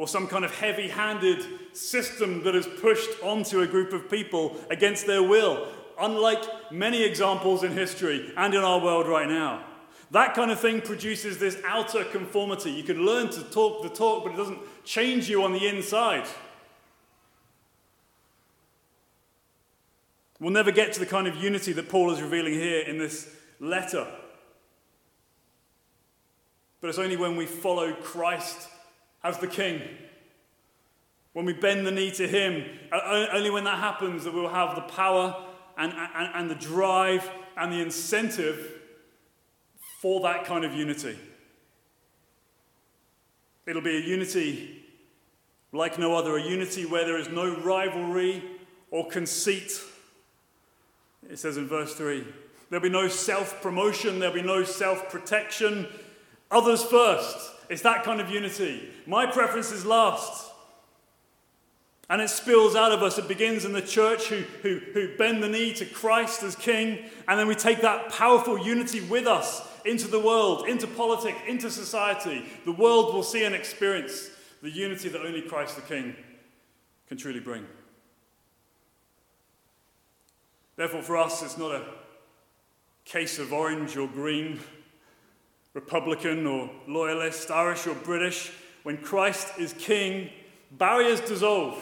or 0.00 0.08
some 0.08 0.26
kind 0.26 0.46
of 0.46 0.54
heavy 0.56 0.88
handed 0.88 1.44
system 1.76 2.42
that 2.42 2.54
is 2.54 2.66
pushed 2.66 3.10
onto 3.22 3.60
a 3.60 3.66
group 3.66 3.92
of 3.92 4.10
people 4.10 4.56
against 4.70 5.06
their 5.06 5.22
will. 5.22 5.68
unlike 6.02 6.42
many 6.72 7.02
examples 7.02 7.62
in 7.62 7.72
history 7.72 8.32
and 8.34 8.54
in 8.54 8.62
our 8.62 8.80
world 8.80 9.06
right 9.06 9.28
now. 9.28 9.62
That 10.12 10.32
kind 10.32 10.50
of 10.50 10.58
thing 10.58 10.80
produces 10.80 11.36
this 11.36 11.60
outer 11.66 12.04
conformity. 12.04 12.70
You 12.70 12.84
can 12.84 13.04
learn 13.04 13.28
to 13.32 13.42
talk 13.42 13.82
the 13.82 13.90
talk, 13.90 14.24
but 14.24 14.32
it 14.32 14.38
doesn't 14.38 14.60
change 14.82 15.28
you 15.28 15.44
on 15.44 15.52
the 15.52 15.68
inside. 15.68 16.26
We'll 20.38 20.52
never 20.52 20.72
get 20.72 20.94
to 20.94 21.00
the 21.00 21.04
kind 21.04 21.26
of 21.26 21.36
unity 21.36 21.74
that 21.74 21.90
Paul 21.90 22.10
is 22.10 22.22
revealing 22.22 22.54
here 22.54 22.80
in 22.80 22.96
this 22.96 23.36
letter. 23.60 24.06
But 26.80 26.88
it's 26.88 26.98
only 26.98 27.18
when 27.18 27.36
we 27.36 27.44
follow 27.44 27.92
Christ 27.92 28.68
as 29.22 29.38
the 29.38 29.46
King, 29.46 29.82
when 31.32 31.44
we 31.44 31.52
bend 31.52 31.86
the 31.86 31.90
knee 31.90 32.10
to 32.12 32.26
Him, 32.26 32.64
only 33.32 33.50
when 33.50 33.64
that 33.64 33.78
happens 33.78 34.24
that 34.24 34.34
we'll 34.34 34.48
have 34.48 34.74
the 34.74 34.82
power 34.82 35.46
and, 35.76 35.92
and, 35.92 36.30
and 36.34 36.50
the 36.50 36.54
drive 36.54 37.28
and 37.56 37.72
the 37.72 37.80
incentive 37.80 38.80
for 40.00 40.20
that 40.22 40.44
kind 40.44 40.64
of 40.64 40.72
unity. 40.72 41.18
It'll 43.66 43.82
be 43.82 43.96
a 43.96 44.00
unity 44.00 44.82
like 45.72 45.98
no 45.98 46.14
other, 46.14 46.36
a 46.36 46.42
unity 46.42 46.84
where 46.84 47.04
there 47.04 47.18
is 47.18 47.28
no 47.28 47.56
rivalry 47.60 48.42
or 48.90 49.06
conceit. 49.08 49.72
It 51.28 51.38
says 51.38 51.56
in 51.56 51.68
verse 51.68 51.94
3 51.94 52.26
there'll 52.70 52.82
be 52.82 52.88
no 52.88 53.08
self 53.08 53.60
promotion, 53.62 54.18
there'll 54.18 54.34
be 54.34 54.42
no 54.42 54.64
self 54.64 55.10
protection. 55.10 55.86
Others 56.50 56.84
first. 56.84 57.52
It's 57.68 57.82
that 57.82 58.02
kind 58.02 58.20
of 58.20 58.30
unity. 58.30 58.88
My 59.06 59.26
preference 59.26 59.70
is 59.70 59.86
last. 59.86 60.50
And 62.08 62.20
it 62.20 62.28
spills 62.28 62.74
out 62.74 62.90
of 62.90 63.04
us. 63.04 63.18
It 63.18 63.28
begins 63.28 63.64
in 63.64 63.72
the 63.72 63.80
church 63.80 64.26
who, 64.26 64.40
who, 64.62 64.80
who 64.92 65.16
bend 65.16 65.44
the 65.44 65.48
knee 65.48 65.72
to 65.74 65.86
Christ 65.86 66.42
as 66.42 66.56
King. 66.56 66.98
And 67.28 67.38
then 67.38 67.46
we 67.46 67.54
take 67.54 67.82
that 67.82 68.10
powerful 68.10 68.58
unity 68.58 69.00
with 69.00 69.28
us 69.28 69.62
into 69.84 70.08
the 70.08 70.18
world, 70.18 70.68
into 70.68 70.88
politics, 70.88 71.38
into 71.46 71.70
society. 71.70 72.44
The 72.64 72.72
world 72.72 73.14
will 73.14 73.22
see 73.22 73.44
and 73.44 73.54
experience 73.54 74.28
the 74.60 74.70
unity 74.70 75.08
that 75.08 75.20
only 75.20 75.42
Christ 75.42 75.76
the 75.76 75.82
King 75.82 76.16
can 77.06 77.16
truly 77.16 77.40
bring. 77.40 77.64
Therefore, 80.74 81.02
for 81.02 81.16
us, 81.16 81.42
it's 81.42 81.58
not 81.58 81.72
a 81.72 81.84
case 83.04 83.38
of 83.38 83.52
orange 83.52 83.96
or 83.96 84.08
green, 84.08 84.58
Republican 85.74 86.46
or 86.46 86.70
loyalist, 86.86 87.50
Irish 87.50 87.86
or 87.86 87.94
British. 87.94 88.52
When 88.82 88.96
Christ 88.96 89.58
is 89.58 89.72
King, 89.74 90.30
barriers 90.70 91.20
dissolve. 91.20 91.80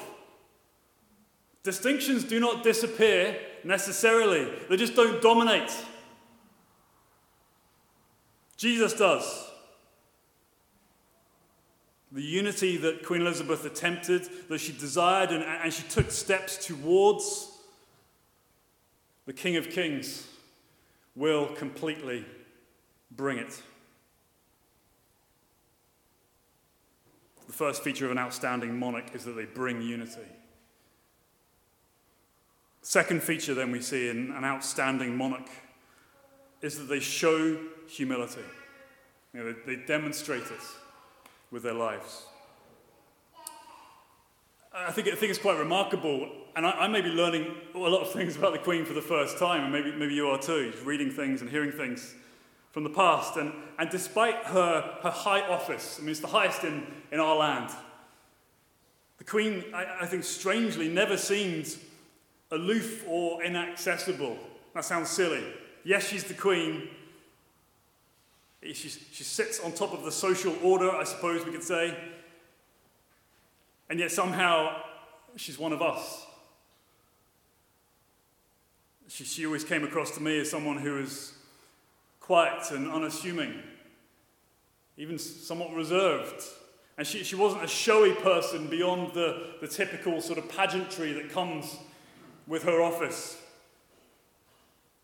Distinctions 1.62 2.24
do 2.24 2.40
not 2.40 2.64
disappear 2.64 3.38
necessarily, 3.64 4.48
they 4.68 4.76
just 4.76 4.94
don't 4.94 5.20
dominate. 5.20 5.70
Jesus 8.56 8.92
does. 8.92 9.44
The 12.10 12.22
unity 12.22 12.78
that 12.78 13.04
Queen 13.04 13.20
Elizabeth 13.20 13.64
attempted, 13.64 14.28
that 14.48 14.58
she 14.58 14.72
desired, 14.72 15.30
and, 15.30 15.44
and 15.44 15.72
she 15.72 15.82
took 15.88 16.10
steps 16.10 16.66
towards, 16.66 17.52
the 19.26 19.32
King 19.34 19.56
of 19.56 19.68
Kings 19.68 20.26
will 21.14 21.48
completely 21.54 22.24
bring 23.10 23.38
it. 23.38 23.62
The 27.48 27.54
first 27.54 27.82
feature 27.82 28.04
of 28.04 28.12
an 28.12 28.18
outstanding 28.18 28.78
monarch 28.78 29.14
is 29.14 29.24
that 29.24 29.32
they 29.32 29.46
bring 29.46 29.82
unity. 29.82 30.20
Second 32.82 33.22
feature, 33.22 33.54
then, 33.54 33.72
we 33.72 33.80
see 33.80 34.08
in 34.08 34.30
an 34.32 34.44
outstanding 34.44 35.16
monarch 35.16 35.48
is 36.60 36.78
that 36.78 36.84
they 36.84 37.00
show 37.00 37.58
humility. 37.88 38.42
You 39.32 39.40
know, 39.40 39.52
they, 39.52 39.76
they 39.76 39.82
demonstrate 39.86 40.42
it 40.42 40.60
with 41.50 41.62
their 41.62 41.74
lives. 41.74 42.26
I 44.72 44.92
think, 44.92 45.08
I 45.08 45.14
think 45.14 45.30
it's 45.30 45.40
quite 45.40 45.58
remarkable, 45.58 46.30
and 46.54 46.66
I, 46.66 46.70
I, 46.70 46.88
may 46.88 47.00
be 47.00 47.08
learning 47.08 47.46
a 47.74 47.78
lot 47.78 48.02
of 48.02 48.12
things 48.12 48.36
about 48.36 48.52
the 48.52 48.58
Queen 48.58 48.84
for 48.84 48.92
the 48.92 49.02
first 49.02 49.38
time, 49.38 49.64
and 49.64 49.72
maybe, 49.72 49.90
maybe 49.90 50.14
you 50.14 50.28
are 50.28 50.38
too, 50.38 50.72
reading 50.84 51.10
things 51.10 51.40
and 51.40 51.50
hearing 51.50 51.72
things 51.72 52.14
from 52.70 52.84
the 52.84 52.90
past. 52.90 53.36
And, 53.36 53.52
and 53.78 53.90
despite 53.90 54.36
her, 54.44 54.98
her 55.02 55.10
high 55.10 55.42
office, 55.42 55.96
I 55.98 56.02
mean, 56.02 56.10
it's 56.10 56.20
the 56.20 56.26
highest 56.26 56.64
in, 56.64 56.86
in 57.10 57.20
our 57.20 57.36
land, 57.36 57.70
the 59.18 59.24
Queen, 59.24 59.64
I, 59.74 60.02
I 60.02 60.06
think, 60.06 60.24
strangely 60.24 60.88
never 60.88 61.16
seemed 61.16 61.76
aloof 62.50 63.04
or 63.06 63.42
inaccessible. 63.42 64.38
That 64.74 64.84
sounds 64.84 65.10
silly. 65.10 65.44
Yes, 65.84 66.06
she's 66.08 66.24
the 66.24 66.34
queen. 66.34 66.88
She, 68.62 68.88
she 68.88 69.24
sits 69.24 69.60
on 69.60 69.72
top 69.72 69.92
of 69.92 70.04
the 70.04 70.12
social 70.12 70.54
order, 70.62 70.90
I 70.90 71.04
suppose 71.04 71.44
we 71.44 71.52
could 71.52 71.62
say. 71.62 71.96
And 73.88 73.98
yet 73.98 74.10
somehow 74.10 74.82
she's 75.36 75.58
one 75.58 75.72
of 75.72 75.80
us. 75.80 76.26
She, 79.08 79.24
she 79.24 79.46
always 79.46 79.64
came 79.64 79.84
across 79.84 80.10
to 80.12 80.22
me 80.22 80.40
as 80.40 80.50
someone 80.50 80.76
who 80.76 80.94
was 80.94 81.32
quiet 82.28 82.70
and 82.72 82.92
unassuming, 82.92 83.54
even 84.98 85.18
somewhat 85.18 85.72
reserved. 85.72 86.44
And 86.98 87.06
she, 87.06 87.24
she 87.24 87.34
wasn't 87.34 87.64
a 87.64 87.66
showy 87.66 88.12
person 88.12 88.66
beyond 88.66 89.14
the, 89.14 89.54
the 89.62 89.66
typical 89.66 90.20
sort 90.20 90.38
of 90.38 90.46
pageantry 90.46 91.14
that 91.14 91.30
comes 91.30 91.78
with 92.46 92.64
her 92.64 92.82
office. 92.82 93.40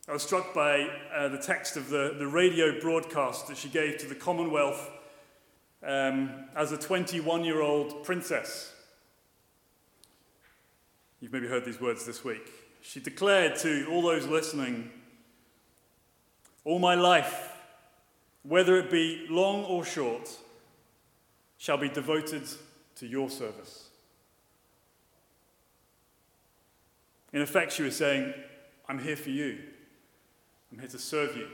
I 0.06 0.12
was 0.12 0.22
struck 0.22 0.52
by 0.52 0.86
uh, 1.16 1.28
the 1.28 1.38
text 1.38 1.78
of 1.78 1.88
the, 1.88 2.14
the 2.18 2.26
radio 2.26 2.78
broadcast 2.78 3.48
that 3.48 3.56
she 3.56 3.70
gave 3.70 3.96
to 4.00 4.06
the 4.06 4.14
Commonwealth 4.14 4.90
um, 5.82 6.30
as 6.54 6.72
a 6.72 6.76
21 6.76 7.42
year 7.42 7.62
old 7.62 8.04
princess. 8.04 8.70
You've 11.22 11.32
maybe 11.32 11.46
heard 11.46 11.64
these 11.64 11.80
words 11.80 12.04
this 12.04 12.22
week. 12.22 12.50
She 12.82 13.00
declared 13.00 13.56
to 13.60 13.86
all 13.90 14.02
those 14.02 14.26
listening, 14.26 14.90
All 16.64 16.78
my 16.78 16.94
life, 16.94 17.52
whether 18.42 18.76
it 18.76 18.90
be 18.90 19.26
long 19.28 19.64
or 19.64 19.84
short, 19.84 20.30
shall 21.58 21.76
be 21.76 21.88
devoted 21.88 22.42
to 22.96 23.06
your 23.06 23.30
service. 23.30 23.88
In 27.32 27.42
effect, 27.42 27.72
she 27.72 27.82
was 27.82 27.96
saying, 27.96 28.32
I'm 28.88 28.98
here 28.98 29.16
for 29.16 29.30
you. 29.30 29.58
I'm 30.70 30.78
here 30.78 30.88
to 30.88 30.98
serve 30.98 31.36
you. 31.36 31.48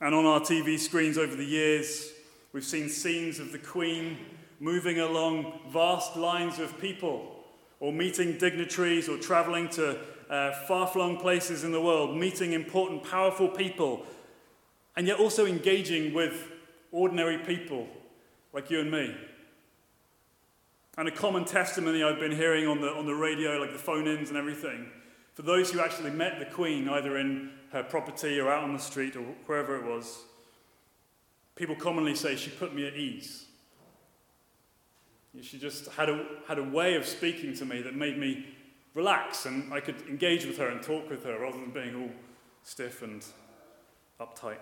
And 0.00 0.14
on 0.14 0.24
our 0.24 0.40
TV 0.40 0.78
screens 0.78 1.18
over 1.18 1.36
the 1.36 1.44
years, 1.44 2.12
we've 2.52 2.64
seen 2.64 2.88
scenes 2.88 3.38
of 3.38 3.52
the 3.52 3.58
Queen 3.58 4.16
moving 4.60 5.00
along 5.00 5.60
vast 5.68 6.16
lines 6.16 6.58
of 6.58 6.78
people, 6.80 7.36
or 7.80 7.92
meeting 7.92 8.38
dignitaries, 8.38 9.08
or 9.08 9.18
traveling 9.18 9.68
to 9.70 9.98
uh, 10.30 10.52
far 10.52 10.86
flung 10.86 11.16
places 11.16 11.64
in 11.64 11.72
the 11.72 11.80
world, 11.80 12.16
meeting 12.16 12.52
important, 12.52 13.02
powerful 13.02 13.48
people, 13.48 14.06
and 14.96 15.06
yet 15.06 15.18
also 15.18 15.44
engaging 15.44 16.14
with 16.14 16.52
ordinary 16.92 17.38
people 17.38 17.88
like 18.52 18.70
you 18.70 18.80
and 18.80 18.90
me. 18.90 19.14
And 20.96 21.08
a 21.08 21.10
common 21.10 21.44
testimony 21.44 22.02
I've 22.02 22.20
been 22.20 22.36
hearing 22.36 22.66
on 22.66 22.80
the, 22.80 22.88
on 22.88 23.06
the 23.06 23.14
radio, 23.14 23.58
like 23.58 23.72
the 23.72 23.78
phone 23.78 24.06
ins 24.06 24.28
and 24.28 24.38
everything, 24.38 24.88
for 25.34 25.42
those 25.42 25.72
who 25.72 25.80
actually 25.80 26.10
met 26.10 26.38
the 26.38 26.44
Queen, 26.44 26.88
either 26.88 27.16
in 27.18 27.50
her 27.72 27.82
property 27.82 28.38
or 28.38 28.50
out 28.50 28.62
on 28.62 28.72
the 28.72 28.78
street 28.78 29.16
or 29.16 29.22
wherever 29.46 29.76
it 29.76 29.84
was, 29.84 30.24
people 31.56 31.74
commonly 31.74 32.14
say 32.14 32.36
she 32.36 32.50
put 32.50 32.74
me 32.74 32.86
at 32.86 32.94
ease. 32.94 33.46
She 35.42 35.58
just 35.58 35.86
had 35.92 36.08
a, 36.08 36.26
had 36.48 36.58
a 36.58 36.64
way 36.64 36.96
of 36.96 37.06
speaking 37.06 37.54
to 37.56 37.64
me 37.64 37.82
that 37.82 37.94
made 37.94 38.18
me 38.18 38.46
relax 38.94 39.46
and 39.46 39.72
I 39.72 39.80
could 39.80 40.02
engage 40.08 40.46
with 40.46 40.58
her 40.58 40.68
and 40.68 40.82
talk 40.82 41.08
with 41.08 41.24
her 41.24 41.38
rather 41.38 41.58
than 41.58 41.70
being 41.70 41.94
all 41.94 42.10
stiff 42.62 43.02
and 43.02 43.24
uptight. 44.20 44.58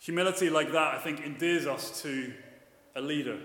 Humility 0.00 0.48
like 0.48 0.72
that, 0.72 0.94
I 0.94 0.98
think, 0.98 1.20
endears 1.20 1.66
us 1.66 2.02
to 2.02 2.32
a 2.96 3.00
leader. 3.00 3.38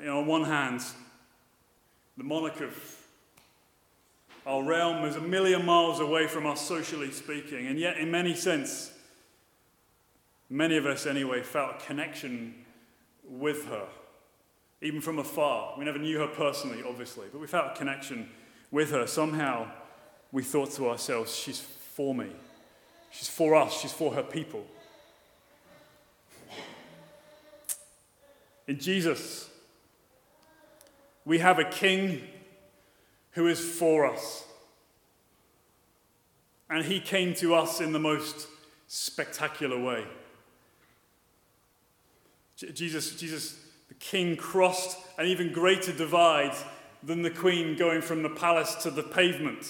You 0.00 0.06
know, 0.06 0.18
on 0.20 0.26
one 0.26 0.44
hand, 0.44 0.82
the 2.16 2.24
monarch 2.24 2.60
of 2.60 3.06
our 4.46 4.62
realm 4.62 5.04
is 5.04 5.16
a 5.16 5.20
million 5.20 5.66
miles 5.66 6.00
away 6.00 6.28
from 6.28 6.46
us, 6.46 6.60
socially 6.60 7.10
speaking, 7.10 7.66
and 7.66 7.78
yet, 7.78 7.98
in 7.98 8.10
many 8.10 8.34
sense, 8.34 8.92
many 10.48 10.76
of 10.76 10.86
us 10.86 11.04
anyway 11.04 11.42
felt 11.42 11.82
a 11.82 11.84
connection 11.84 12.54
with 13.28 13.66
her, 13.66 13.86
even 14.82 15.00
from 15.00 15.18
afar. 15.18 15.74
We 15.78 15.84
never 15.84 15.98
knew 15.98 16.18
her 16.18 16.26
personally, 16.26 16.82
obviously, 16.86 17.26
but 17.32 17.40
we 17.40 17.46
felt 17.46 17.72
a 17.72 17.76
connection 17.76 18.28
with 18.70 18.90
her. 18.90 19.06
Somehow, 19.06 19.70
we 20.32 20.42
thought 20.42 20.72
to 20.72 20.88
ourselves, 20.88 21.34
she's 21.34 21.60
for 21.60 22.14
me, 22.14 22.30
she's 23.10 23.28
for 23.28 23.54
us, 23.54 23.80
she's 23.80 23.92
for 23.92 24.12
her 24.14 24.22
people. 24.22 24.66
In 28.66 28.78
Jesus, 28.78 29.48
we 31.24 31.38
have 31.38 31.58
a 31.58 31.64
king 31.64 32.22
who 33.32 33.46
is 33.46 33.60
for 33.60 34.06
us. 34.06 34.44
And 36.68 36.84
he 36.84 36.98
came 36.98 37.32
to 37.34 37.54
us 37.54 37.80
in 37.80 37.92
the 37.92 37.98
most 37.98 38.48
spectacular 38.88 39.78
way. 39.78 40.04
Jesus, 42.56 43.14
Jesus, 43.14 43.65
the 43.88 43.94
king, 43.94 44.36
crossed 44.36 44.98
an 45.18 45.26
even 45.26 45.52
greater 45.52 45.92
divide 45.92 46.54
than 47.02 47.22
the 47.22 47.30
queen 47.30 47.76
going 47.76 48.02
from 48.02 48.22
the 48.22 48.30
palace 48.30 48.74
to 48.76 48.90
the 48.90 49.02
pavement. 49.02 49.64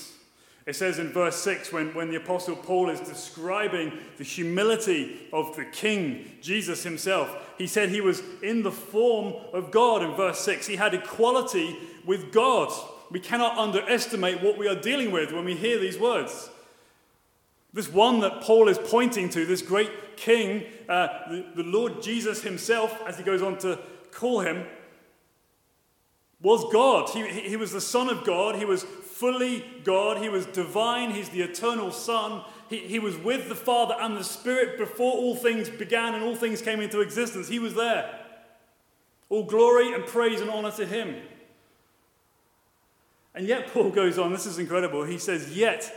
It 0.66 0.74
says 0.74 0.98
in 0.98 1.12
verse 1.12 1.36
6 1.36 1.72
when, 1.72 1.94
when 1.94 2.10
the 2.10 2.16
Apostle 2.16 2.56
Paul 2.56 2.90
is 2.90 2.98
describing 3.00 3.92
the 4.18 4.24
humility 4.24 5.28
of 5.32 5.54
the 5.54 5.64
King, 5.64 6.32
Jesus 6.42 6.82
himself, 6.82 7.54
he 7.56 7.68
said 7.68 7.88
he 7.88 8.00
was 8.00 8.20
in 8.42 8.62
the 8.62 8.72
form 8.72 9.34
of 9.52 9.70
God 9.70 10.02
in 10.02 10.14
verse 10.16 10.40
6. 10.40 10.66
He 10.66 10.76
had 10.76 10.92
equality 10.92 11.78
with 12.04 12.32
God. 12.32 12.72
We 13.12 13.20
cannot 13.20 13.56
underestimate 13.56 14.42
what 14.42 14.58
we 14.58 14.66
are 14.66 14.74
dealing 14.74 15.12
with 15.12 15.32
when 15.32 15.44
we 15.44 15.54
hear 15.54 15.78
these 15.78 15.98
words. 15.98 16.50
This 17.72 17.92
one 17.92 18.20
that 18.20 18.40
Paul 18.40 18.68
is 18.68 18.78
pointing 18.78 19.28
to, 19.30 19.46
this 19.46 19.62
great 19.62 20.16
king, 20.16 20.64
uh, 20.88 21.08
the, 21.30 21.46
the 21.56 21.62
Lord 21.62 22.02
Jesus 22.02 22.42
himself, 22.42 23.02
as 23.06 23.18
he 23.18 23.22
goes 23.22 23.42
on 23.42 23.58
to 23.58 23.78
call 24.16 24.40
him, 24.40 24.64
was 26.40 26.70
God. 26.72 27.08
He, 27.10 27.48
he 27.48 27.56
was 27.56 27.72
the 27.72 27.80
Son 27.80 28.08
of 28.08 28.24
God. 28.24 28.56
He 28.56 28.64
was 28.64 28.82
fully 28.82 29.64
God. 29.84 30.18
He 30.18 30.28
was 30.28 30.46
divine. 30.46 31.10
He's 31.10 31.28
the 31.28 31.42
eternal 31.42 31.90
Son. 31.90 32.42
He, 32.68 32.78
he 32.78 32.98
was 32.98 33.16
with 33.16 33.48
the 33.48 33.54
Father 33.54 33.94
and 33.98 34.16
the 34.16 34.24
Spirit 34.24 34.78
before 34.78 35.12
all 35.12 35.36
things 35.36 35.68
began 35.68 36.14
and 36.14 36.24
all 36.24 36.36
things 36.36 36.60
came 36.60 36.80
into 36.80 37.00
existence. 37.00 37.48
He 37.48 37.58
was 37.58 37.74
there. 37.74 38.20
All 39.28 39.44
glory 39.44 39.92
and 39.92 40.04
praise 40.06 40.40
and 40.40 40.50
honor 40.50 40.70
to 40.72 40.86
Him. 40.86 41.16
And 43.34 43.46
yet, 43.46 43.68
Paul 43.72 43.90
goes 43.90 44.18
on, 44.18 44.32
this 44.32 44.46
is 44.46 44.58
incredible. 44.58 45.04
He 45.04 45.18
says, 45.18 45.54
Yet 45.54 45.92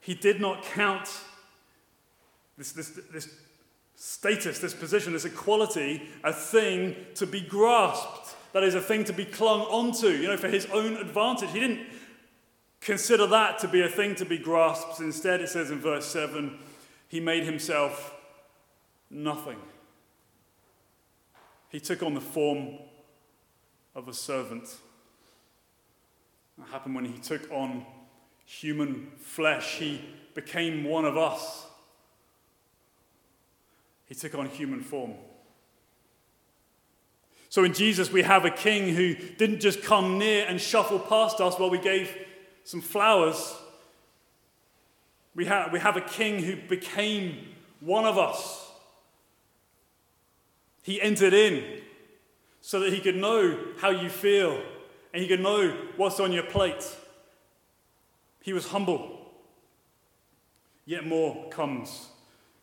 he 0.00 0.14
did 0.14 0.40
not 0.40 0.62
count 0.62 1.08
this, 2.58 2.72
this, 2.72 2.98
this 3.12 3.34
status, 4.02 4.58
this 4.60 4.72
position, 4.72 5.12
this 5.12 5.26
equality, 5.26 6.08
a 6.24 6.32
thing 6.32 6.96
to 7.14 7.26
be 7.26 7.42
grasped. 7.42 8.34
That 8.54 8.64
is 8.64 8.74
a 8.74 8.80
thing 8.80 9.04
to 9.04 9.12
be 9.12 9.26
clung 9.26 9.60
onto, 9.60 10.08
you 10.08 10.26
know, 10.26 10.38
for 10.38 10.48
his 10.48 10.64
own 10.72 10.96
advantage. 10.96 11.50
He 11.50 11.60
didn't 11.60 11.86
consider 12.80 13.26
that 13.26 13.58
to 13.58 13.68
be 13.68 13.82
a 13.82 13.90
thing 13.90 14.14
to 14.14 14.24
be 14.24 14.38
grasped. 14.38 15.00
Instead, 15.00 15.42
it 15.42 15.50
says 15.50 15.70
in 15.70 15.80
verse 15.80 16.06
7 16.06 16.58
he 17.08 17.20
made 17.20 17.44
himself 17.44 18.14
nothing. 19.10 19.58
He 21.68 21.78
took 21.78 22.02
on 22.02 22.14
the 22.14 22.22
form 22.22 22.78
of 23.94 24.08
a 24.08 24.14
servant. 24.14 24.76
That 26.56 26.68
happened 26.68 26.94
when 26.94 27.04
he 27.04 27.18
took 27.18 27.52
on 27.52 27.84
human 28.46 29.12
flesh. 29.18 29.76
He 29.76 30.02
became 30.34 30.84
one 30.84 31.04
of 31.04 31.18
us. 31.18 31.66
He 34.10 34.16
took 34.16 34.34
on 34.34 34.46
human 34.46 34.82
form. 34.82 35.14
So 37.48 37.62
in 37.62 37.72
Jesus, 37.72 38.10
we 38.10 38.22
have 38.22 38.44
a 38.44 38.50
king 38.50 38.94
who 38.94 39.14
didn't 39.14 39.60
just 39.60 39.82
come 39.82 40.18
near 40.18 40.44
and 40.46 40.60
shuffle 40.60 40.98
past 40.98 41.40
us 41.40 41.58
while 41.58 41.70
we 41.70 41.78
gave 41.78 42.14
some 42.64 42.80
flowers. 42.80 43.54
We 45.36 45.44
have, 45.46 45.72
we 45.72 45.78
have 45.78 45.96
a 45.96 46.00
king 46.00 46.42
who 46.42 46.56
became 46.56 47.54
one 47.78 48.04
of 48.04 48.18
us. 48.18 48.68
He 50.82 51.00
entered 51.00 51.32
in 51.32 51.80
so 52.60 52.80
that 52.80 52.92
he 52.92 53.00
could 53.00 53.16
know 53.16 53.58
how 53.78 53.90
you 53.90 54.08
feel 54.08 54.60
and 55.14 55.22
he 55.22 55.28
could 55.28 55.40
know 55.40 55.70
what's 55.96 56.18
on 56.18 56.32
your 56.32 56.42
plate. 56.42 56.84
He 58.40 58.52
was 58.52 58.66
humble. 58.66 59.32
Yet 60.84 61.06
more 61.06 61.48
comes. 61.50 62.09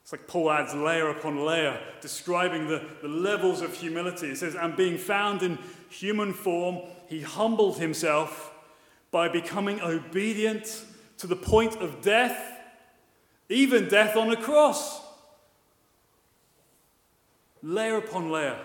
It's 0.07 0.13
like 0.13 0.25
Paul 0.25 0.49
adds 0.49 0.73
layer 0.73 1.09
upon 1.09 1.43
layer, 1.43 1.77
describing 1.99 2.69
the, 2.69 2.81
the 3.01 3.09
levels 3.09 3.59
of 3.59 3.73
humility. 3.73 4.27
It 4.27 4.37
says, 4.37 4.55
And 4.55 4.73
being 4.73 4.97
found 4.97 5.43
in 5.43 5.59
human 5.89 6.31
form, 6.31 6.79
he 7.09 7.19
humbled 7.19 7.77
himself 7.77 8.53
by 9.11 9.27
becoming 9.27 9.81
obedient 9.81 10.85
to 11.17 11.27
the 11.27 11.35
point 11.35 11.75
of 11.81 12.01
death, 12.01 12.39
even 13.49 13.89
death 13.89 14.15
on 14.15 14.31
a 14.31 14.37
cross. 14.37 15.01
Layer 17.61 17.97
upon 17.97 18.31
layer. 18.31 18.57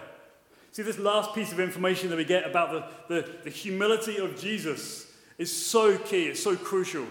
See, 0.71 0.83
this 0.83 1.01
last 1.01 1.35
piece 1.35 1.51
of 1.51 1.59
information 1.59 2.09
that 2.11 2.17
we 2.17 2.25
get 2.25 2.49
about 2.49 3.09
the, 3.09 3.15
the, 3.17 3.29
the 3.43 3.51
humility 3.51 4.19
of 4.19 4.41
Jesus 4.41 5.13
is 5.39 5.51
so 5.53 5.99
key, 5.99 6.27
it's 6.27 6.41
so 6.41 6.55
crucial. 6.55 7.09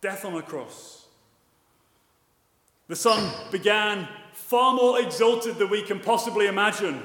Death 0.00 0.24
on 0.24 0.34
a 0.34 0.42
cross. 0.42 0.97
The 2.88 2.96
Son 2.96 3.30
began 3.52 4.08
far 4.32 4.74
more 4.74 5.00
exalted 5.00 5.58
than 5.58 5.68
we 5.68 5.82
can 5.82 6.00
possibly 6.00 6.46
imagine. 6.46 7.02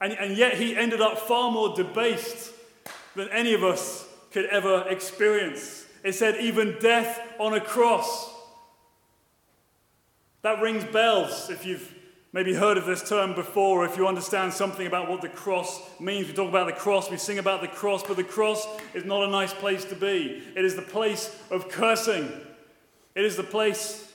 And, 0.00 0.12
and 0.14 0.36
yet 0.36 0.54
he 0.54 0.74
ended 0.76 1.00
up 1.00 1.18
far 1.18 1.50
more 1.50 1.74
debased 1.76 2.52
than 3.14 3.28
any 3.28 3.54
of 3.54 3.62
us 3.62 4.08
could 4.30 4.46
ever 4.46 4.86
experience. 4.88 5.86
It 6.02 6.14
said, 6.14 6.40
even 6.40 6.76
death 6.80 7.20
on 7.38 7.54
a 7.54 7.60
cross. 7.60 8.32
That 10.42 10.62
rings 10.62 10.84
bells 10.84 11.50
if 11.50 11.66
you've 11.66 11.92
maybe 12.32 12.54
heard 12.54 12.76
of 12.76 12.86
this 12.86 13.06
term 13.06 13.34
before, 13.34 13.82
or 13.82 13.86
if 13.86 13.96
you 13.96 14.06
understand 14.06 14.52
something 14.52 14.86
about 14.86 15.10
what 15.10 15.22
the 15.22 15.28
cross 15.28 15.80
means. 15.98 16.28
We 16.28 16.34
talk 16.34 16.48
about 16.48 16.66
the 16.66 16.72
cross, 16.72 17.10
we 17.10 17.16
sing 17.16 17.38
about 17.38 17.62
the 17.62 17.68
cross, 17.68 18.02
but 18.02 18.16
the 18.16 18.24
cross 18.24 18.66
is 18.94 19.04
not 19.04 19.24
a 19.24 19.28
nice 19.28 19.54
place 19.54 19.84
to 19.86 19.94
be. 19.94 20.42
It 20.54 20.64
is 20.64 20.76
the 20.76 20.82
place 20.82 21.34
of 21.50 21.68
cursing, 21.68 22.30
it 23.14 23.24
is 23.24 23.36
the 23.36 23.42
place 23.42 24.12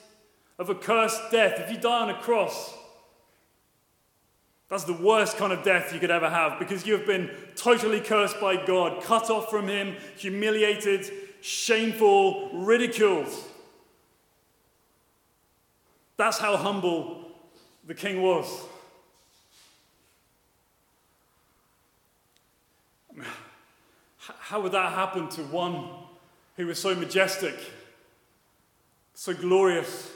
of 0.58 0.70
a 0.70 0.74
cursed 0.74 1.30
death. 1.30 1.58
If 1.58 1.70
you 1.70 1.78
die 1.78 2.02
on 2.02 2.10
a 2.10 2.20
cross, 2.20 2.74
that's 4.68 4.84
the 4.84 4.94
worst 4.94 5.36
kind 5.36 5.52
of 5.52 5.62
death 5.62 5.92
you 5.92 6.00
could 6.00 6.10
ever 6.10 6.30
have 6.30 6.58
because 6.58 6.86
you 6.86 6.96
have 6.96 7.06
been 7.06 7.30
totally 7.56 8.00
cursed 8.00 8.40
by 8.40 8.64
God, 8.64 9.02
cut 9.02 9.28
off 9.28 9.50
from 9.50 9.68
Him, 9.68 9.96
humiliated, 10.16 11.10
shameful, 11.42 12.50
ridiculed. 12.54 13.28
That's 16.16 16.38
how 16.38 16.56
humble 16.56 17.32
the 17.86 17.94
king 17.94 18.22
was. 18.22 18.46
How 24.16 24.60
would 24.60 24.72
that 24.72 24.92
happen 24.92 25.28
to 25.30 25.42
one 25.42 25.86
who 26.56 26.66
was 26.66 26.78
so 26.78 26.94
majestic, 26.94 27.56
so 29.14 29.34
glorious? 29.34 30.10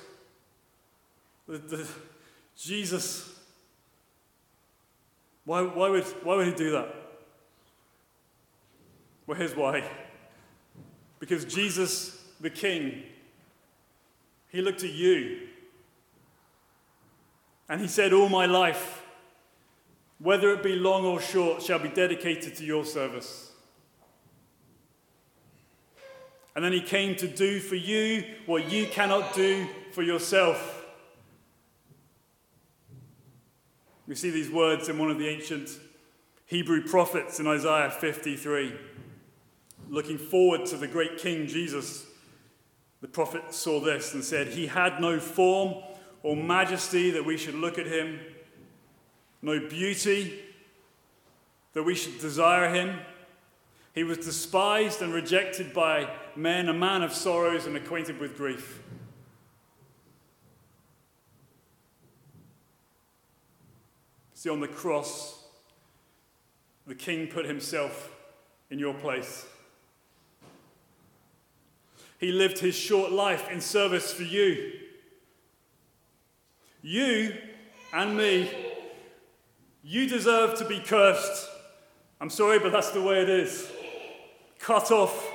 The, 1.46 1.58
the, 1.58 1.88
Jesus, 2.56 3.38
why, 5.44 5.62
why, 5.62 5.88
would, 5.90 6.04
why 6.22 6.36
would 6.36 6.46
he 6.46 6.54
do 6.54 6.72
that? 6.72 6.94
Well, 9.26 9.38
here's 9.38 9.54
why. 9.54 9.88
Because 11.18 11.44
Jesus, 11.44 12.22
the 12.40 12.50
King, 12.50 13.02
he 14.48 14.60
looked 14.60 14.84
at 14.84 14.92
you 14.92 15.48
and 17.68 17.80
he 17.80 17.88
said, 17.88 18.12
All 18.12 18.28
my 18.28 18.46
life, 18.46 19.02
whether 20.18 20.50
it 20.50 20.62
be 20.62 20.76
long 20.76 21.04
or 21.04 21.20
short, 21.20 21.62
shall 21.62 21.78
be 21.78 21.88
dedicated 21.88 22.56
to 22.56 22.64
your 22.64 22.84
service. 22.84 23.52
And 26.54 26.64
then 26.64 26.72
he 26.72 26.80
came 26.80 27.14
to 27.16 27.28
do 27.28 27.60
for 27.60 27.74
you 27.74 28.24
what 28.46 28.72
you 28.72 28.86
cannot 28.86 29.34
do 29.34 29.66
for 29.92 30.02
yourself. 30.02 30.75
We 34.06 34.14
see 34.14 34.30
these 34.30 34.50
words 34.50 34.88
in 34.88 34.98
one 34.98 35.10
of 35.10 35.18
the 35.18 35.28
ancient 35.28 35.68
Hebrew 36.46 36.86
prophets 36.86 37.40
in 37.40 37.46
Isaiah 37.48 37.90
53. 37.90 38.72
Looking 39.88 40.16
forward 40.16 40.64
to 40.66 40.76
the 40.76 40.86
great 40.86 41.18
King 41.18 41.48
Jesus, 41.48 42.06
the 43.00 43.08
prophet 43.08 43.52
saw 43.52 43.80
this 43.80 44.14
and 44.14 44.24
said, 44.24 44.48
He 44.48 44.68
had 44.68 45.00
no 45.00 45.18
form 45.18 45.82
or 46.22 46.36
majesty 46.36 47.10
that 47.10 47.24
we 47.24 47.36
should 47.36 47.56
look 47.56 47.78
at 47.78 47.86
him, 47.86 48.20
no 49.42 49.58
beauty 49.68 50.40
that 51.72 51.82
we 51.82 51.94
should 51.94 52.18
desire 52.20 52.72
him. 52.72 52.98
He 53.92 54.04
was 54.04 54.18
despised 54.18 55.02
and 55.02 55.12
rejected 55.12 55.74
by 55.74 56.08
men, 56.36 56.68
a 56.68 56.74
man 56.74 57.02
of 57.02 57.12
sorrows 57.12 57.66
and 57.66 57.76
acquainted 57.76 58.20
with 58.20 58.36
grief. 58.36 58.80
See, 64.46 64.50
on 64.52 64.60
the 64.60 64.68
cross, 64.68 65.42
the 66.86 66.94
king 66.94 67.26
put 67.26 67.46
himself 67.46 68.12
in 68.70 68.78
your 68.78 68.94
place. 68.94 69.44
He 72.20 72.30
lived 72.30 72.60
his 72.60 72.76
short 72.76 73.10
life 73.10 73.50
in 73.50 73.60
service 73.60 74.12
for 74.12 74.22
you. 74.22 74.74
You 76.80 77.34
and 77.92 78.16
me, 78.16 78.48
you 79.82 80.08
deserve 80.08 80.56
to 80.58 80.64
be 80.64 80.78
cursed 80.78 81.48
I'm 82.20 82.30
sorry, 82.30 82.60
but 82.60 82.70
that's 82.70 82.90
the 82.90 83.02
way 83.02 83.22
it 83.22 83.28
is. 83.28 83.68
Cut 84.60 84.92
off, 84.92 85.28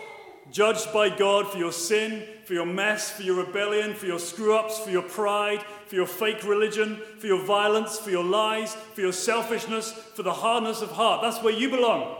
judged 0.51 0.91
by 0.93 1.09
God 1.09 1.47
for 1.51 1.57
your 1.57 1.71
sin, 1.71 2.23
for 2.45 2.53
your 2.53 2.65
mess, 2.65 3.11
for 3.11 3.23
your 3.23 3.43
rebellion, 3.43 3.93
for 3.93 4.05
your 4.05 4.19
screw 4.19 4.55
ups, 4.55 4.79
for 4.79 4.89
your 4.89 5.01
pride, 5.01 5.63
for 5.87 5.95
your 5.95 6.05
fake 6.05 6.43
religion, 6.43 7.01
for 7.17 7.27
your 7.27 7.43
violence, 7.43 7.97
for 7.97 8.09
your 8.09 8.23
lies, 8.23 8.75
for 8.75 9.01
your 9.01 9.13
selfishness, 9.13 9.91
for 9.91 10.23
the 10.23 10.33
hardness 10.33 10.81
of 10.81 10.91
heart. 10.91 11.21
That's 11.21 11.41
where 11.41 11.53
you 11.53 11.69
belong. 11.69 12.17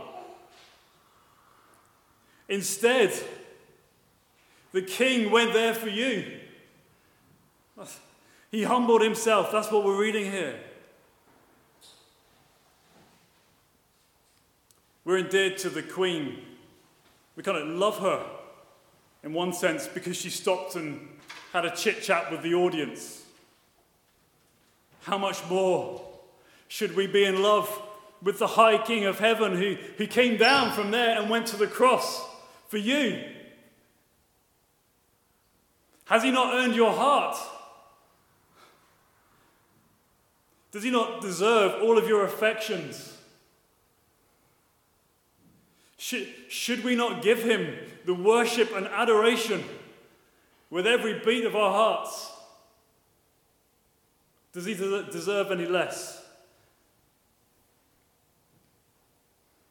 Instead, 2.48 3.12
the 4.72 4.82
king 4.82 5.30
went 5.30 5.52
there 5.52 5.74
for 5.74 5.88
you. 5.88 6.40
He 8.50 8.64
humbled 8.64 9.02
himself. 9.02 9.50
That's 9.52 9.70
what 9.70 9.84
we're 9.84 10.00
reading 10.00 10.30
here. 10.30 10.58
We're 15.04 15.18
indebted 15.18 15.58
to 15.58 15.70
the 15.70 15.82
queen. 15.82 16.38
We 17.42 17.46
kind 17.52 17.58
of 17.58 17.76
love 17.76 17.98
her 17.98 18.24
in 19.24 19.32
one 19.32 19.52
sense 19.52 19.88
because 19.88 20.16
she 20.16 20.30
stopped 20.30 20.76
and 20.76 21.08
had 21.52 21.64
a 21.64 21.74
chit 21.74 22.00
chat 22.00 22.30
with 22.30 22.42
the 22.42 22.54
audience. 22.54 23.24
How 25.00 25.18
much 25.18 25.44
more 25.50 26.06
should 26.68 26.94
we 26.94 27.08
be 27.08 27.24
in 27.24 27.42
love 27.42 27.82
with 28.22 28.38
the 28.38 28.46
High 28.46 28.78
King 28.78 29.06
of 29.06 29.18
Heaven 29.18 29.56
who, 29.56 29.74
who 29.96 30.06
came 30.06 30.36
down 30.36 30.70
from 30.70 30.92
there 30.92 31.20
and 31.20 31.28
went 31.28 31.48
to 31.48 31.56
the 31.56 31.66
cross 31.66 32.24
for 32.68 32.78
you? 32.78 33.24
Has 36.04 36.22
he 36.22 36.30
not 36.30 36.54
earned 36.54 36.76
your 36.76 36.92
heart? 36.92 37.36
Does 40.70 40.84
he 40.84 40.90
not 40.92 41.20
deserve 41.20 41.82
all 41.82 41.98
of 41.98 42.06
your 42.06 42.24
affections? 42.24 43.18
Should, 46.02 46.26
should 46.48 46.82
we 46.82 46.96
not 46.96 47.22
give 47.22 47.44
him 47.44 47.76
the 48.06 48.12
worship 48.12 48.74
and 48.74 48.88
adoration 48.88 49.62
with 50.68 50.84
every 50.84 51.20
beat 51.24 51.44
of 51.44 51.54
our 51.54 51.70
hearts? 51.70 52.28
Does 54.52 54.64
he 54.64 54.74
deserve 54.74 55.52
any 55.52 55.64
less? 55.64 56.20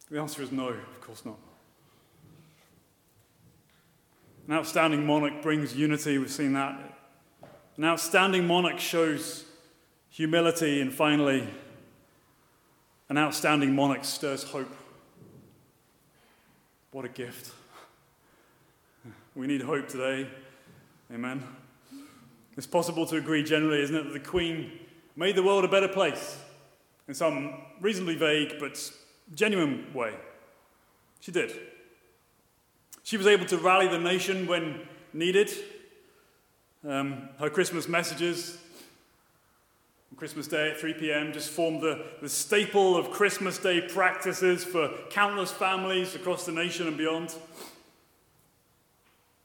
The 0.10 0.22
answer 0.22 0.41
is 0.41 0.54
no, 0.54 0.70
of 0.70 1.02
course 1.02 1.26
not. 1.26 1.38
An 4.48 4.54
outstanding 4.54 5.06
monarch 5.06 5.41
brings 5.41 5.76
unity, 5.76 6.17
we've 6.17 6.32
seen 6.32 6.54
that. 6.54 6.80
An 7.76 7.84
outstanding 7.84 8.48
monarch 8.48 8.80
shows 8.80 9.44
humility, 10.10 10.80
and 10.80 10.94
finally, 10.94 11.50
an 13.10 13.17
outstanding 13.17 13.76
monarch 13.76 14.06
stirs 14.06 14.44
hope. 14.44 14.78
What 16.92 17.06
a 17.06 17.10
gift. 17.10 17.54
We 19.34 19.48
need 19.48 19.62
hope 19.62 19.88
today. 19.88 20.28
Amen. 21.14 21.42
It's 22.58 22.68
possible 22.68 23.06
to 23.06 23.16
agree 23.16 23.44
generally, 23.44 23.82
isn't 23.82 23.96
it, 23.96 24.04
that 24.04 24.14
the 24.14 24.20
Queen 24.20 24.74
made 25.16 25.38
the 25.38 25.44
world 25.44 25.64
a 25.64 25.70
better 25.70 25.88
place 25.88 26.38
in 27.08 27.14
some 27.14 27.54
reasonably 27.80 28.16
vague 28.16 28.56
but 28.60 28.92
genuine 29.34 29.86
way. 29.94 30.14
She 31.22 31.32
did. 31.32 31.54
She 33.04 33.16
was 33.16 33.26
able 33.26 33.46
to 33.46 33.58
rally 33.58 33.88
the 33.88 33.98
nation 33.98 34.46
when 34.46 34.82
needed. 35.14 35.50
Um, 36.86 37.30
her 37.40 37.50
Christmas 37.50 37.88
messages 37.88 38.58
Christmas 40.15 40.47
Day 40.47 40.71
at 40.71 40.80
3 40.80 40.93
p.m. 40.95 41.34
just 41.34 41.50
formed 41.50 41.82
the, 41.82 42.06
the 42.21 42.30
staple 42.30 42.95
of 42.95 43.12
Christmas 43.12 43.58
Day 43.58 43.82
practices 43.82 44.63
for 44.63 44.89
countless 45.10 45.52
families 45.52 46.13
across 46.13 46.45
the 46.45 46.52
nation 46.52 46.88
and 46.88 46.97
beyond. 46.97 47.34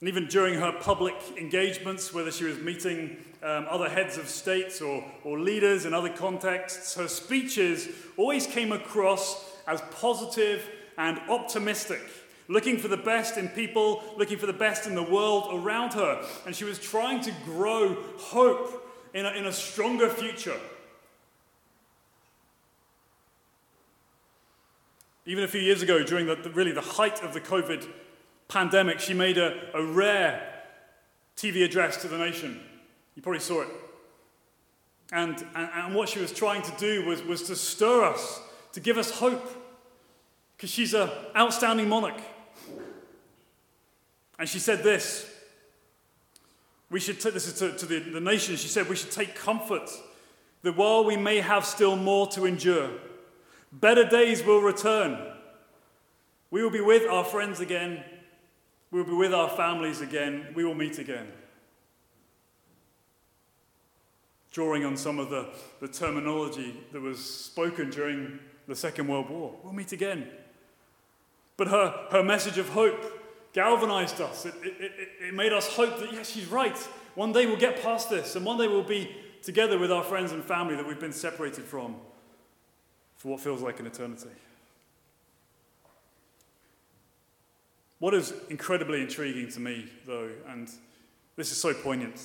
And 0.00 0.09
even 0.09 0.26
during 0.26 0.61
her 0.61 0.72
public 0.72 1.14
engagements, 1.38 2.12
whether 2.12 2.31
she 2.31 2.44
was 2.44 2.59
meeting 2.59 3.16
um, 3.42 3.66
other 3.70 3.88
heads 3.88 4.18
of 4.18 4.29
states 4.29 4.83
or, 4.83 5.02
or 5.24 5.38
leaders 5.38 5.87
in 5.87 5.94
other 5.94 6.11
contexts, 6.11 6.94
her 6.96 7.09
speeches 7.09 7.88
always 8.18 8.46
came 8.46 8.72
across 8.72 9.57
as 9.66 9.81
positive 9.92 10.68
and 10.98 11.18
optimistic, 11.31 12.00
looking 12.48 12.76
for 12.76 12.88
the 12.88 12.96
best 12.96 13.38
in 13.38 13.48
people, 13.48 14.02
looking 14.18 14.37
for 14.37 14.46
the 14.46 14.52
best 14.52 14.87
in 14.87 14.94
the 14.94 15.02
world 15.02 15.48
around 15.52 15.94
her. 15.94 16.22
And 16.44 16.55
she 16.55 16.64
was 16.64 16.79
trying 16.79 17.22
to 17.22 17.33
grow 17.44 17.96
hope 18.18 18.86
in 19.16 19.24
a, 19.24 19.31
in 19.31 19.46
a 19.46 19.52
stronger 19.52 20.11
future. 20.11 20.61
Even 25.24 25.42
a 25.42 25.48
few 25.48 25.61
years 25.61 25.81
ago, 25.81 26.05
during 26.05 26.26
the, 26.26 26.35
the, 26.37 26.50
really 26.50 26.70
the 26.70 26.83
height 26.83 27.22
of 27.22 27.33
the 27.33 27.40
COVID 27.40 27.88
pandemic, 28.48 29.00
she 29.00 29.14
made 29.14 29.38
a, 29.38 29.74
a 29.74 29.83
rare 29.83 30.62
TV 31.35 31.64
address 31.64 31.96
to 32.02 32.09
the 32.09 32.18
nation. 32.18 32.61
You 33.14 33.22
probably 33.22 33.40
saw 33.40 33.62
it. 33.62 33.68
And, 35.11 35.35
and, 35.55 35.70
and 35.72 35.94
what 35.94 36.11
she 36.11 36.18
was 36.18 36.31
trying 36.31 36.61
to 36.61 36.72
do 36.76 37.07
was, 37.07 37.22
was 37.22 37.44
to 37.44 37.57
stir 37.57 38.05
us, 38.05 38.38
to 38.72 38.81
give 38.81 38.98
us 38.98 39.11
hope, 39.12 39.50
because 40.57 40.68
she's 40.68 40.92
an 40.92 41.09
outstanding 41.35 41.88
monarch. 41.88 42.20
And 44.38 44.46
she 44.46 44.59
said 44.59 44.83
this 44.83 45.36
we 46.90 47.01
should 47.01 47.20
take 47.20 47.35
this 47.35 47.49
is 47.49 47.55
to, 47.59 47.72
to 47.77 47.87
the, 47.87 47.99
the 47.99 48.20
nation. 48.20 48.57
She 48.57 48.68
said 48.68 48.88
we 48.88 48.96
should 48.96 49.11
take 49.11 49.35
comfort 49.35 49.90
that 50.62 50.77
while 50.77 51.05
we 51.05 51.16
may 51.16 51.40
have 51.40 51.64
still 51.64 51.96
more 51.96 52.27
to 52.29 52.46
endure, 52.46 52.90
better 53.72 54.05
days 54.05 54.44
will 54.44 54.61
return. 54.61 55.33
We 56.51 56.62
will 56.62 56.70
be 56.70 56.81
with 56.81 57.09
our 57.09 57.25
friends 57.25 57.61
again. 57.61 58.05
We 58.90 59.01
will 59.01 59.09
be 59.09 59.16
with 59.16 59.35
our 59.35 59.51
families 59.51 60.01
again. 60.01 60.46
We 60.55 60.64
will 60.64 60.75
meet 60.75 60.99
again. 60.99 61.27
Drawing 64.53 64.85
on 64.85 64.96
some 64.96 65.18
of 65.18 65.29
the, 65.29 65.49
the 65.81 65.88
terminology 65.88 66.75
that 66.92 67.03
was 67.03 67.22
spoken 67.22 67.90
during 67.90 68.38
the 68.68 68.77
Second 68.77 69.09
World 69.09 69.29
War. 69.29 69.55
We'll 69.62 69.72
meet 69.72 69.92
again. 69.92 70.29
But 71.57 71.68
her, 71.68 72.07
her 72.11 72.22
message 72.22 72.59
of 72.59 72.70
hope 72.70 73.15
galvanized 73.57 74.21
us. 74.21 74.45
It, 74.45 74.55
it, 74.62 74.92
it, 75.19 75.35
made 75.35 75.51
us 75.51 75.66
hope 75.66 75.99
that, 75.99 76.12
yes, 76.12 76.31
she's 76.31 76.47
right. 76.47 76.77
One 77.14 77.33
day 77.33 77.47
we'll 77.47 77.57
get 77.57 77.83
past 77.83 78.11
this, 78.11 78.37
and 78.37 78.45
one 78.45 78.59
day 78.59 78.69
we'll 78.69 78.83
be 78.83 79.11
together 79.42 79.79
with 79.79 79.90
our 79.90 80.05
friends 80.05 80.33
and 80.33 80.45
family 80.45 80.77
that 80.77 80.87
we've 80.87 81.01
been 81.01 81.11
separated 81.11 81.64
from 81.64 81.97
for 83.16 83.29
what 83.29 83.40
feels 83.40 83.62
like 83.62 83.81
an 83.81 83.87
eternity. 83.87 84.29
What 87.99 88.12
is 88.12 88.35
incredibly 88.51 89.01
intriguing 89.01 89.49
to 89.53 89.61
me, 89.61 89.87
though, 90.05 90.29
and 90.49 90.71
this 91.37 91.51
is 91.51 91.57
so 91.57 91.73
poignant, 91.73 92.21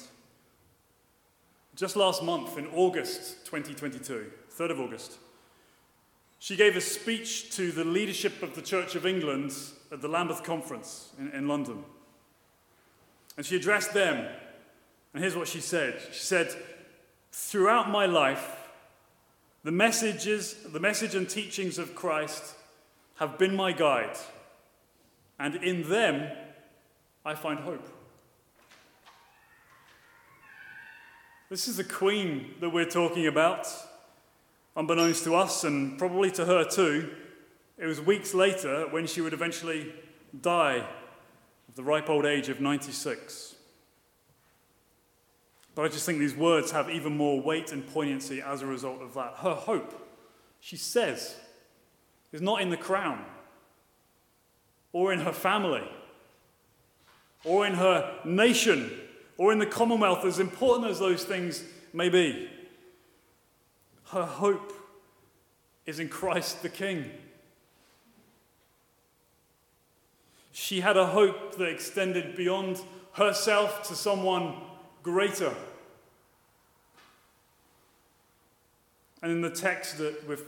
just 1.77 1.95
last 1.95 2.21
month 2.23 2.57
in 2.57 2.67
August 2.75 3.45
2022, 3.45 4.29
3rd 4.53 4.71
of 4.71 4.79
August, 4.81 5.17
she 6.39 6.57
gave 6.57 6.75
a 6.75 6.81
speech 6.81 7.55
to 7.55 7.71
the 7.71 7.85
leadership 7.85 8.43
of 8.43 8.53
the 8.53 8.61
Church 8.61 8.95
of 8.95 9.05
England 9.05 9.53
at 9.91 10.01
the 10.01 10.07
Lambeth 10.07 10.43
Conference 10.43 11.11
in, 11.19 11.31
in 11.31 11.47
London. 11.47 11.83
And 13.37 13.45
she 13.45 13.55
addressed 13.55 13.93
them. 13.93 14.27
And 15.13 15.21
here's 15.21 15.35
what 15.35 15.47
she 15.47 15.61
said 15.61 15.99
She 16.11 16.19
said, 16.19 16.55
Throughout 17.31 17.89
my 17.89 18.05
life, 18.05 18.57
the 19.63 19.71
messages, 19.71 20.55
the 20.71 20.79
message 20.79 21.15
and 21.15 21.29
teachings 21.29 21.77
of 21.77 21.95
Christ 21.95 22.55
have 23.15 23.37
been 23.37 23.55
my 23.55 23.71
guide, 23.71 24.17
and 25.39 25.55
in 25.55 25.87
them 25.87 26.31
I 27.23 27.35
find 27.35 27.59
hope. 27.59 27.87
This 31.49 31.67
is 31.67 31.77
the 31.77 31.83
queen 31.83 32.55
that 32.59 32.69
we're 32.69 32.85
talking 32.85 33.27
about. 33.27 33.67
Unbeknownst 34.75 35.25
to 35.25 35.35
us, 35.35 35.63
and 35.65 35.99
probably 35.99 36.31
to 36.31 36.45
her 36.45 36.63
too, 36.63 37.11
it 37.81 37.87
was 37.87 37.99
weeks 37.99 38.35
later 38.35 38.85
when 38.91 39.07
she 39.07 39.21
would 39.21 39.33
eventually 39.33 39.91
die 40.39 40.85
of 41.67 41.75
the 41.75 41.83
ripe 41.83 42.11
old 42.11 42.27
age 42.27 42.47
of 42.47 42.61
96. 42.61 43.55
But 45.73 45.85
I 45.85 45.87
just 45.87 46.05
think 46.05 46.19
these 46.19 46.35
words 46.35 46.69
have 46.71 46.91
even 46.91 47.17
more 47.17 47.41
weight 47.41 47.71
and 47.71 47.85
poignancy 47.87 48.39
as 48.39 48.61
a 48.61 48.67
result 48.67 49.01
of 49.01 49.15
that. 49.15 49.37
Her 49.37 49.55
hope, 49.55 50.07
she 50.59 50.77
says, 50.77 51.35
is 52.31 52.39
not 52.39 52.61
in 52.61 52.69
the 52.69 52.77
crown, 52.77 53.25
or 54.93 55.11
in 55.11 55.21
her 55.21 55.33
family, 55.33 55.89
or 57.43 57.65
in 57.65 57.73
her 57.73 58.19
nation, 58.23 58.91
or 59.37 59.51
in 59.51 59.57
the 59.57 59.65
Commonwealth, 59.65 60.23
as 60.23 60.37
important 60.37 60.87
as 60.91 60.99
those 60.99 61.23
things 61.23 61.63
may 61.93 62.09
be. 62.09 62.47
Her 64.09 64.25
hope 64.25 64.71
is 65.87 65.99
in 65.99 66.09
Christ 66.09 66.61
the 66.61 66.69
King. 66.69 67.09
She 70.51 70.81
had 70.81 70.97
a 70.97 71.05
hope 71.05 71.55
that 71.57 71.69
extended 71.69 72.35
beyond 72.35 72.81
herself 73.13 73.87
to 73.87 73.95
someone 73.95 74.55
greater. 75.03 75.53
And 79.21 79.31
in 79.31 79.41
the 79.41 79.49
text 79.49 79.97
that 79.99 80.27
we've 80.27 80.43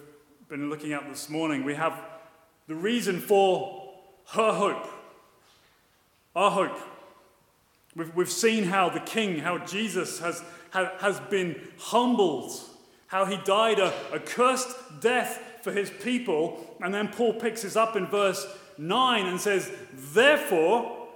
been 0.50 0.70
looking 0.70 0.94
at 0.94 1.08
this 1.08 1.30
morning, 1.30 1.64
we 1.64 1.76
have 1.76 2.00
the 2.68 2.76
reason 2.76 3.20
for 3.20 3.94
her 4.30 4.54
hope, 4.54 4.88
our 6.36 6.52
hope. 6.52 6.80
We've, 7.96 8.14
we've 8.16 8.32
seen 8.32 8.64
how 8.64 8.90
the 8.90 9.00
King, 9.00 9.40
how 9.40 9.60
Jesus 9.60 10.20
has, 10.20 10.44
has 10.72 11.20
been 11.30 11.62
humbled, 11.78 12.52
how 13.08 13.26
he 13.26 13.38
died 13.38 13.80
a, 13.80 13.94
a 14.12 14.20
cursed 14.20 14.76
death 15.02 15.40
for 15.62 15.72
his 15.72 15.90
people. 15.90 16.76
And 16.82 16.94
then 16.94 17.10
Paul 17.10 17.34
picks 17.34 17.62
this 17.62 17.76
up 17.76 17.96
in 17.96 18.08
verse 18.08 18.46
9 18.78 19.26
and 19.26 19.40
says, 19.40 19.72
Therefore, 19.94 21.08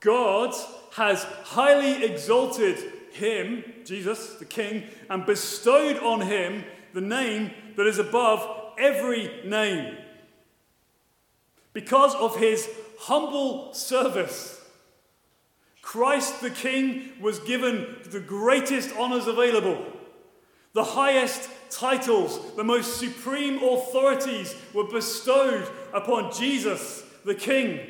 God 0.00 0.54
has 0.94 1.24
highly 1.44 2.04
exalted 2.04 2.78
him, 3.12 3.64
Jesus, 3.84 4.34
the 4.34 4.44
King, 4.44 4.84
and 5.08 5.26
bestowed 5.26 5.98
on 5.98 6.22
him 6.22 6.64
the 6.94 7.00
name 7.00 7.50
that 7.76 7.86
is 7.86 7.98
above 7.98 8.74
every 8.78 9.42
name. 9.44 9.96
Because 11.72 12.14
of 12.14 12.36
his 12.36 12.68
humble 12.98 13.72
service, 13.74 14.60
Christ 15.82 16.40
the 16.40 16.50
King 16.50 17.12
was 17.20 17.38
given 17.40 17.96
the 18.10 18.20
greatest 18.20 18.94
honors 18.96 19.26
available. 19.26 19.84
The 20.72 20.84
highest 20.84 21.48
titles, 21.70 22.54
the 22.54 22.64
most 22.64 22.98
supreme 22.98 23.62
authorities 23.62 24.54
were 24.72 24.84
bestowed 24.84 25.68
upon 25.92 26.32
Jesus 26.32 27.02
the 27.24 27.34
King. 27.34 27.80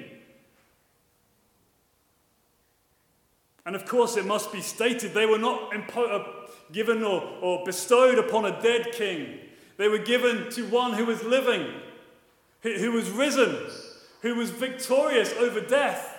And 3.67 3.77
of 3.77 3.87
course, 3.87 4.17
it 4.17 4.27
must 4.27 4.53
be 4.53 4.61
stated 4.61 5.15
they 5.15 5.27
were 5.27 5.39
not 5.39 5.71
impo- 5.73 6.11
uh, 6.11 6.49
given 6.73 7.03
or, 7.05 7.23
or 7.41 7.65
bestowed 7.65 8.19
upon 8.19 8.45
a 8.45 8.61
dead 8.63 8.93
king. 8.93 9.39
They 9.77 9.89
were 9.89 9.99
given 9.99 10.51
to 10.53 10.67
one 10.67 10.95
who 10.95 11.05
was 11.05 11.23
living, 11.23 11.67
who, 12.63 12.75
who 12.75 12.93
was 12.93 13.11
risen, 13.11 13.57
who 14.23 14.35
was 14.35 14.51
victorious 14.51 15.33
over 15.35 15.61
death. 15.61 16.19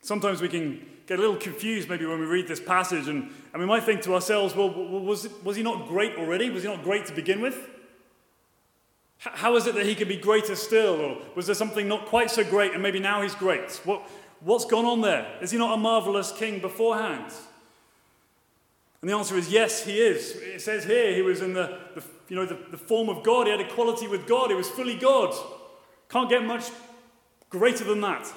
Sometimes 0.00 0.42
we 0.42 0.48
can 0.48 0.86
get 1.06 1.18
a 1.18 1.20
little 1.20 1.36
confused 1.36 1.88
maybe 1.88 2.06
when 2.06 2.18
we 2.18 2.26
read 2.26 2.48
this 2.48 2.60
passage 2.60 3.08
and, 3.08 3.30
and 3.52 3.60
we 3.60 3.66
might 3.66 3.84
think 3.84 4.02
to 4.02 4.14
ourselves, 4.14 4.54
well, 4.54 4.70
was, 4.70 5.28
was 5.42 5.56
he 5.56 5.62
not 5.62 5.86
great 5.86 6.16
already? 6.16 6.50
Was 6.50 6.62
he 6.62 6.68
not 6.68 6.82
great 6.82 7.06
to 7.06 7.12
begin 7.12 7.40
with? 7.40 7.70
How 9.18 9.56
is 9.56 9.66
it 9.66 9.74
that 9.74 9.86
he 9.86 9.94
could 9.94 10.08
be 10.08 10.16
greater 10.16 10.54
still? 10.54 11.00
Or 11.00 11.18
was 11.34 11.46
there 11.46 11.54
something 11.54 11.88
not 11.88 12.06
quite 12.06 12.30
so 12.30 12.44
great 12.44 12.72
and 12.72 12.82
maybe 12.82 13.00
now 13.00 13.22
he's 13.22 13.34
great? 13.34 13.80
What, 13.84 14.02
what's 14.40 14.64
gone 14.64 14.84
on 14.84 15.00
there? 15.00 15.38
Is 15.40 15.50
he 15.50 15.58
not 15.58 15.74
a 15.74 15.76
marvelous 15.76 16.32
king 16.32 16.60
beforehand? 16.60 17.32
And 19.00 19.10
the 19.10 19.16
answer 19.16 19.36
is 19.36 19.50
yes, 19.50 19.84
he 19.84 19.98
is. 19.98 20.36
It 20.36 20.62
says 20.62 20.84
here 20.84 21.14
he 21.14 21.22
was 21.22 21.42
in 21.42 21.52
the, 21.52 21.78
the 21.94 22.02
you 22.28 22.36
know, 22.36 22.46
the, 22.46 22.58
the 22.70 22.78
form 22.78 23.08
of 23.10 23.22
God. 23.22 23.46
He 23.46 23.50
had 23.50 23.60
equality 23.60 24.08
with 24.08 24.26
God. 24.26 24.48
He 24.48 24.56
was 24.56 24.70
fully 24.70 24.96
God. 24.96 25.34
Can't 26.08 26.30
get 26.30 26.44
much 26.44 26.70
greater 27.50 27.84
than 27.84 28.00
that. 28.00 28.32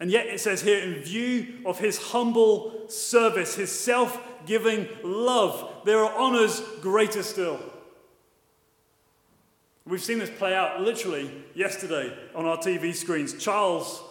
And 0.00 0.10
yet 0.10 0.26
it 0.26 0.40
says 0.40 0.62
here, 0.62 0.78
in 0.78 0.94
view 0.94 1.60
of 1.66 1.78
his 1.78 1.98
humble 1.98 2.88
service, 2.88 3.56
his 3.56 3.72
self 3.72 4.20
giving 4.46 4.88
love, 5.02 5.82
there 5.84 6.04
are 6.04 6.16
honors 6.16 6.60
greater 6.80 7.22
still. 7.22 7.58
We've 9.84 10.02
seen 10.02 10.18
this 10.18 10.30
play 10.30 10.54
out 10.54 10.82
literally 10.82 11.32
yesterday 11.54 12.16
on 12.34 12.44
our 12.44 12.58
TV 12.58 12.94
screens. 12.94 13.42
Charles, 13.42 14.02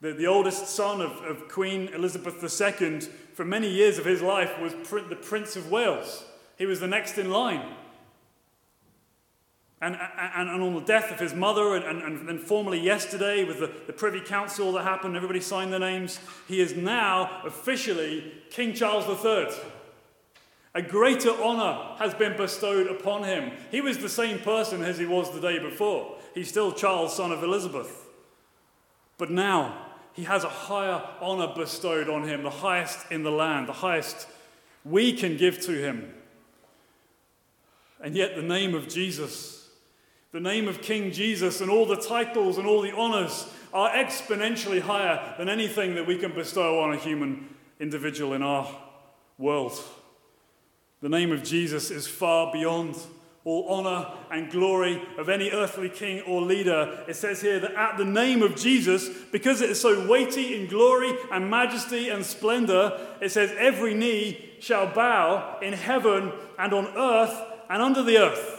the, 0.00 0.12
the 0.12 0.26
oldest 0.26 0.66
son 0.68 1.02
of, 1.02 1.12
of 1.18 1.48
Queen 1.48 1.88
Elizabeth 1.88 2.42
II, 2.42 3.00
for 3.34 3.44
many 3.44 3.68
years 3.68 3.98
of 3.98 4.06
his 4.06 4.22
life 4.22 4.58
was 4.58 4.72
the 4.72 5.18
Prince 5.20 5.56
of 5.56 5.70
Wales. 5.70 6.24
He 6.56 6.66
was 6.66 6.80
the 6.80 6.86
next 6.86 7.18
in 7.18 7.30
line. 7.30 7.76
And, 9.82 9.96
and, 9.96 10.50
and 10.50 10.62
on 10.62 10.74
the 10.74 10.80
death 10.80 11.10
of 11.10 11.18
his 11.18 11.32
mother, 11.32 11.74
and, 11.74 12.02
and, 12.02 12.28
and 12.28 12.40
formally 12.40 12.78
yesterday 12.78 13.44
with 13.44 13.60
the, 13.60 13.72
the 13.86 13.94
Privy 13.94 14.20
Council 14.20 14.72
that 14.72 14.82
happened, 14.82 15.16
everybody 15.16 15.40
signed 15.40 15.72
their 15.72 15.80
names, 15.80 16.20
he 16.46 16.60
is 16.60 16.76
now 16.76 17.40
officially 17.44 18.32
King 18.50 18.74
Charles 18.74 19.06
III. 19.24 19.48
A 20.74 20.82
greater 20.82 21.30
honour 21.30 21.96
has 21.98 22.14
been 22.14 22.36
bestowed 22.36 22.86
upon 22.86 23.24
him. 23.24 23.52
He 23.70 23.80
was 23.80 23.98
the 23.98 24.08
same 24.08 24.38
person 24.38 24.82
as 24.82 24.98
he 24.98 25.06
was 25.06 25.32
the 25.32 25.40
day 25.40 25.58
before. 25.58 26.16
He's 26.34 26.48
still 26.48 26.72
Charles, 26.72 27.16
son 27.16 27.32
of 27.32 27.42
Elizabeth. 27.42 28.06
But 29.18 29.30
now 29.30 29.86
he 30.12 30.24
has 30.24 30.44
a 30.44 30.48
higher 30.48 31.02
honour 31.20 31.54
bestowed 31.56 32.08
on 32.08 32.24
him, 32.24 32.42
the 32.42 32.50
highest 32.50 33.10
in 33.10 33.22
the 33.22 33.32
land, 33.32 33.66
the 33.66 33.72
highest 33.72 34.28
we 34.84 35.12
can 35.12 35.36
give 35.36 35.60
to 35.62 35.72
him. 35.72 36.14
And 38.02 38.14
yet, 38.14 38.36
the 38.36 38.42
name 38.42 38.74
of 38.74 38.88
Jesus, 38.88 39.59
the 40.32 40.40
name 40.40 40.68
of 40.68 40.80
King 40.80 41.10
Jesus, 41.10 41.60
and 41.60 41.70
all 41.70 41.86
the 41.86 41.96
titles 41.96 42.58
and 42.58 42.66
all 42.66 42.82
the 42.82 42.94
honours 42.94 43.46
are 43.72 43.90
exponentially 43.90 44.80
higher 44.80 45.34
than 45.38 45.48
anything 45.48 45.94
that 45.96 46.06
we 46.06 46.18
can 46.18 46.32
bestow 46.32 46.80
on 46.80 46.92
a 46.92 46.96
human 46.96 47.48
individual 47.80 48.34
in 48.34 48.42
our 48.42 48.68
world. 49.38 49.72
The 51.00 51.08
name 51.08 51.32
of 51.32 51.42
Jesus 51.42 51.90
is 51.90 52.06
far 52.06 52.52
beyond 52.52 52.96
all 53.44 53.66
honor 53.68 54.06
and 54.30 54.50
glory 54.50 55.02
of 55.16 55.30
any 55.30 55.50
earthly 55.50 55.88
king 55.88 56.20
or 56.22 56.42
leader. 56.42 57.04
It 57.08 57.16
says 57.16 57.40
here 57.40 57.58
that 57.58 57.72
at 57.72 57.96
the 57.96 58.04
name 58.04 58.42
of 58.42 58.54
Jesus, 58.54 59.08
because 59.32 59.62
it 59.62 59.70
is 59.70 59.80
so 59.80 60.06
weighty 60.06 60.54
in 60.54 60.68
glory 60.68 61.12
and 61.32 61.48
majesty 61.48 62.10
and 62.10 62.24
splendor, 62.24 63.00
it 63.20 63.30
says 63.30 63.52
every 63.58 63.94
knee 63.94 64.50
shall 64.60 64.92
bow 64.92 65.58
in 65.62 65.72
heaven 65.72 66.32
and 66.58 66.72
on 66.74 66.86
earth 66.96 67.34
and 67.70 67.80
under 67.80 68.02
the 68.02 68.18
earth. 68.18 68.49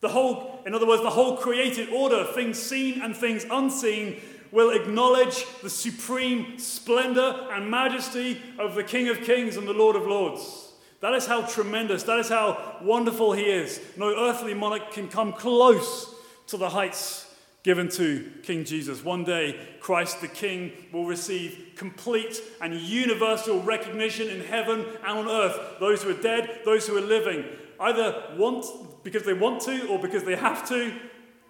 The 0.00 0.08
whole, 0.08 0.62
in 0.66 0.74
other 0.74 0.86
words, 0.86 1.02
the 1.02 1.10
whole 1.10 1.36
created 1.36 1.88
order, 1.88 2.24
things 2.24 2.60
seen 2.60 3.00
and 3.00 3.16
things 3.16 3.46
unseen, 3.50 4.20
will 4.52 4.70
acknowledge 4.70 5.44
the 5.62 5.70
supreme 5.70 6.58
splendor 6.58 7.48
and 7.52 7.70
majesty 7.70 8.40
of 8.58 8.74
the 8.74 8.84
King 8.84 9.08
of 9.08 9.22
Kings 9.22 9.56
and 9.56 9.66
the 9.66 9.72
Lord 9.72 9.96
of 9.96 10.06
Lords. 10.06 10.72
That 11.00 11.14
is 11.14 11.26
how 11.26 11.42
tremendous, 11.42 12.04
that 12.04 12.18
is 12.18 12.28
how 12.28 12.78
wonderful 12.82 13.32
he 13.32 13.44
is. 13.44 13.80
No 13.96 14.14
earthly 14.28 14.54
monarch 14.54 14.92
can 14.92 15.08
come 15.08 15.32
close 15.32 16.14
to 16.48 16.56
the 16.56 16.70
heights 16.70 17.26
given 17.62 17.88
to 17.88 18.30
King 18.44 18.64
Jesus. 18.64 19.04
One 19.04 19.24
day, 19.24 19.58
Christ 19.80 20.20
the 20.20 20.28
King 20.28 20.70
will 20.92 21.04
receive 21.04 21.72
complete 21.74 22.40
and 22.62 22.74
universal 22.74 23.60
recognition 23.60 24.28
in 24.28 24.40
heaven 24.40 24.86
and 25.04 25.18
on 25.18 25.28
earth. 25.28 25.58
Those 25.80 26.02
who 26.02 26.10
are 26.10 26.22
dead, 26.22 26.60
those 26.64 26.86
who 26.86 26.96
are 26.96 27.00
living, 27.00 27.44
either 27.80 28.22
want 28.36 28.64
because 29.06 29.22
they 29.22 29.32
want 29.32 29.60
to 29.60 29.86
or 29.86 30.00
because 30.00 30.24
they 30.24 30.34
have 30.34 30.68
to, 30.68 30.92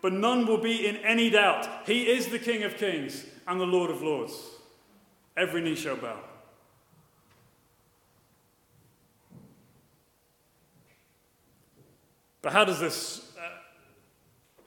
but 0.03 0.13
none 0.13 0.47
will 0.47 0.59
be 0.59 0.87
in 0.87 0.97
any 0.99 1.31
doubt. 1.31 1.67
He 1.87 2.07
is 2.07 2.27
the 2.27 2.39
King 2.39 2.65
of 2.65 2.77
kings 2.77 3.25
and 3.49 3.59
the 3.59 3.65
Lord 3.65 3.91
of 3.91 4.03
lords. 4.03 4.35
Every 5.39 5.63
knee 5.63 5.75
shall 5.75 5.97
bow. 5.97 6.19
But 12.43 12.53
how 12.53 12.67
does 12.67 12.79
this 12.79 13.33
uh, 13.39 13.49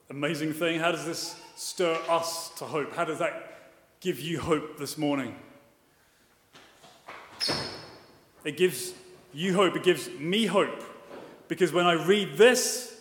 amazing 0.10 0.54
thing, 0.54 0.80
how 0.80 0.92
does 0.92 1.06
this 1.06 1.40
stir 1.56 1.96
us 2.10 2.50
to 2.58 2.66
hope? 2.66 2.96
How 2.96 3.06
does 3.06 3.20
that 3.20 3.70
give 4.02 4.20
you 4.20 4.40
hope 4.40 4.80
this 4.80 4.98
morning? 4.98 5.36
It 8.44 8.58
gives 8.58 8.94
you 9.32 9.54
hope, 9.54 9.76
it 9.76 9.84
gives 9.84 10.10
me 10.10 10.48
hope. 10.48 10.89
Because 11.50 11.74
when 11.74 11.88
I 11.88 11.94
read 12.06 12.38
this, 12.38 12.96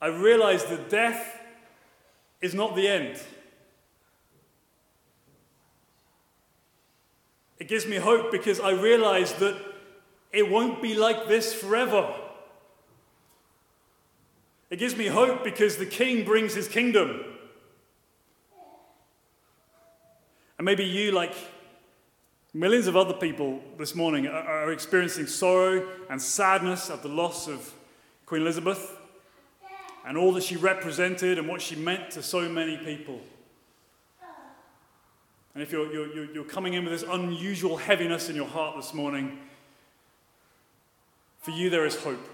I 0.00 0.06
realize 0.06 0.64
that 0.64 0.88
death 0.90 1.38
is 2.40 2.54
not 2.54 2.74
the 2.74 2.88
end. 2.88 3.20
It 7.58 7.68
gives 7.68 7.86
me 7.86 7.96
hope 7.96 8.32
because 8.32 8.58
I 8.58 8.70
realize 8.70 9.34
that 9.34 9.54
it 10.32 10.50
won't 10.50 10.80
be 10.80 10.94
like 10.94 11.28
this 11.28 11.52
forever. 11.52 12.12
It 14.70 14.78
gives 14.78 14.96
me 14.96 15.06
hope 15.06 15.44
because 15.44 15.76
the 15.76 15.84
king 15.84 16.24
brings 16.24 16.54
his 16.54 16.68
kingdom. 16.68 17.22
And 20.56 20.64
maybe 20.64 20.84
you, 20.84 21.12
like 21.12 21.34
millions 22.52 22.86
of 22.86 22.96
other 22.96 23.14
people 23.14 23.60
this 23.78 23.94
morning, 23.94 24.26
are 24.26 24.72
experiencing 24.72 25.26
sorrow 25.26 25.86
and 26.08 26.20
sadness 26.20 26.90
at 26.90 27.02
the 27.02 27.08
loss 27.08 27.48
of 27.48 27.72
Queen 28.26 28.42
Elizabeth 28.42 28.96
and 30.06 30.16
all 30.16 30.32
that 30.32 30.42
she 30.42 30.56
represented 30.56 31.38
and 31.38 31.46
what 31.46 31.60
she 31.62 31.76
meant 31.76 32.10
to 32.10 32.22
so 32.22 32.48
many 32.48 32.76
people. 32.76 33.20
And 35.54 35.62
if 35.62 35.72
you're, 35.72 35.92
you're, 35.92 36.32
you're 36.32 36.44
coming 36.44 36.74
in 36.74 36.84
with 36.84 36.92
this 36.92 37.08
unusual 37.08 37.76
heaviness 37.76 38.28
in 38.28 38.36
your 38.36 38.46
heart 38.46 38.76
this 38.76 38.94
morning, 38.94 39.38
for 41.40 41.50
you 41.50 41.70
there 41.70 41.86
is 41.86 41.96
hope. 41.96 42.24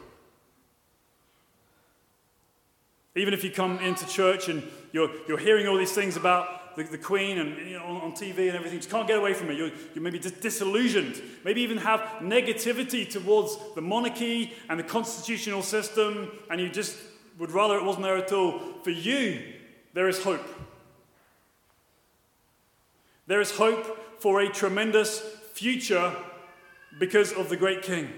Even 3.14 3.32
if 3.32 3.42
you 3.42 3.50
come 3.50 3.78
into 3.78 4.06
church 4.06 4.48
and 4.48 4.62
you're, 4.92 5.10
you're 5.26 5.38
hearing 5.38 5.66
all 5.66 5.78
these 5.78 5.92
things 5.92 6.16
about 6.16 6.65
the, 6.76 6.84
the 6.84 6.98
Queen 6.98 7.38
and 7.38 7.56
you 7.68 7.78
know, 7.78 7.84
on, 7.84 8.12
TV 8.12 8.46
and 8.48 8.56
everything. 8.56 8.74
You 8.74 8.78
just 8.78 8.90
can't 8.90 9.08
get 9.08 9.18
away 9.18 9.34
from 9.34 9.50
it. 9.50 9.56
You're, 9.56 9.70
you're 9.94 10.02
maybe 10.02 10.18
dis- 10.18 10.32
disillusioned. 10.32 11.20
Maybe 11.44 11.62
even 11.62 11.78
have 11.78 12.00
negativity 12.20 13.08
towards 13.08 13.56
the 13.74 13.80
monarchy 13.80 14.52
and 14.68 14.78
the 14.78 14.84
constitutional 14.84 15.62
system, 15.62 16.30
and 16.50 16.60
you 16.60 16.68
just 16.68 16.96
would 17.38 17.50
rather 17.50 17.76
it 17.76 17.84
wasn't 17.84 18.04
there 18.04 18.16
at 18.16 18.32
all. 18.32 18.60
For 18.82 18.90
you, 18.90 19.42
there 19.94 20.08
is 20.08 20.22
hope. 20.22 20.46
There 23.26 23.40
is 23.40 23.50
hope 23.50 24.20
for 24.20 24.40
a 24.40 24.48
tremendous 24.48 25.20
future 25.52 26.14
because 26.98 27.32
of 27.32 27.48
the 27.48 27.56
great 27.56 27.82
King. 27.82 28.08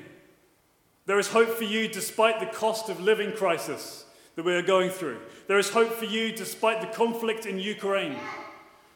There 1.07 1.19
is 1.19 1.29
hope 1.29 1.49
for 1.49 1.65
you 1.65 1.89
despite 1.89 2.39
the 2.39 2.47
cost 2.47 2.91
of 2.91 3.01
living 3.01 3.33
crisis 3.33 4.05
that 4.37 4.45
we 4.45 4.55
are 4.55 4.63
going 4.63 4.91
through. 4.91 5.19
There 5.47 5.59
is 5.59 5.71
hope 5.71 5.91
for 5.93 6.05
you 6.05 6.33
despite 6.33 6.81
the 6.81 6.87
conflict 6.87 7.47
in 7.47 7.59
Ukraine. 7.59 8.17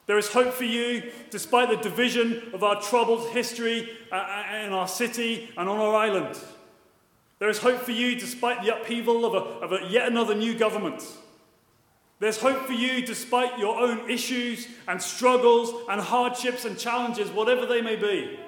There 0.07 0.19
is 0.19 0.29
hope 0.29 0.53
for 0.53 0.65
you 0.65 1.13
despite 1.31 1.69
the 1.69 1.77
division 1.77 2.51
of 2.53 2.63
our 2.63 2.81
troubled 2.83 3.29
history 3.31 3.89
uh, 4.11 4.17
uh, 4.17 4.57
in 4.67 4.73
our 4.73 4.89
city 4.89 5.51
and 5.57 5.69
on 5.69 5.79
our 5.79 5.95
island. 5.95 6.39
There 7.39 7.49
is 7.49 7.59
hope 7.59 7.81
for 7.81 7.93
you 7.93 8.19
despite 8.19 8.63
the 8.63 8.77
upheaval 8.77 9.25
of, 9.25 9.35
a, 9.35 9.65
of 9.65 9.73
a 9.73 9.89
yet 9.89 10.09
another 10.09 10.35
new 10.35 10.57
government. 10.57 11.03
There's 12.19 12.39
hope 12.41 12.67
for 12.67 12.73
you 12.73 13.05
despite 13.05 13.59
your 13.59 13.81
own 13.81 14.09
issues 14.09 14.69
and 14.87 15.03
struggles 15.03 15.73
and 15.89 16.01
hardships 16.01 16.65
and 16.65 16.79
challenges, 16.79 17.31
whatever 17.31 17.67
they 17.67 17.81
may 17.81 17.97
be. 17.97 18.39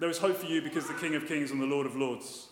There 0.00 0.10
is 0.10 0.18
hope 0.18 0.36
for 0.36 0.46
you 0.46 0.62
because 0.62 0.86
the 0.86 0.94
King 0.94 1.14
of 1.14 1.26
Kings 1.26 1.50
and 1.50 1.60
the 1.60 1.66
Lord 1.66 1.86
of 1.86 1.96
Lords. 1.96 2.48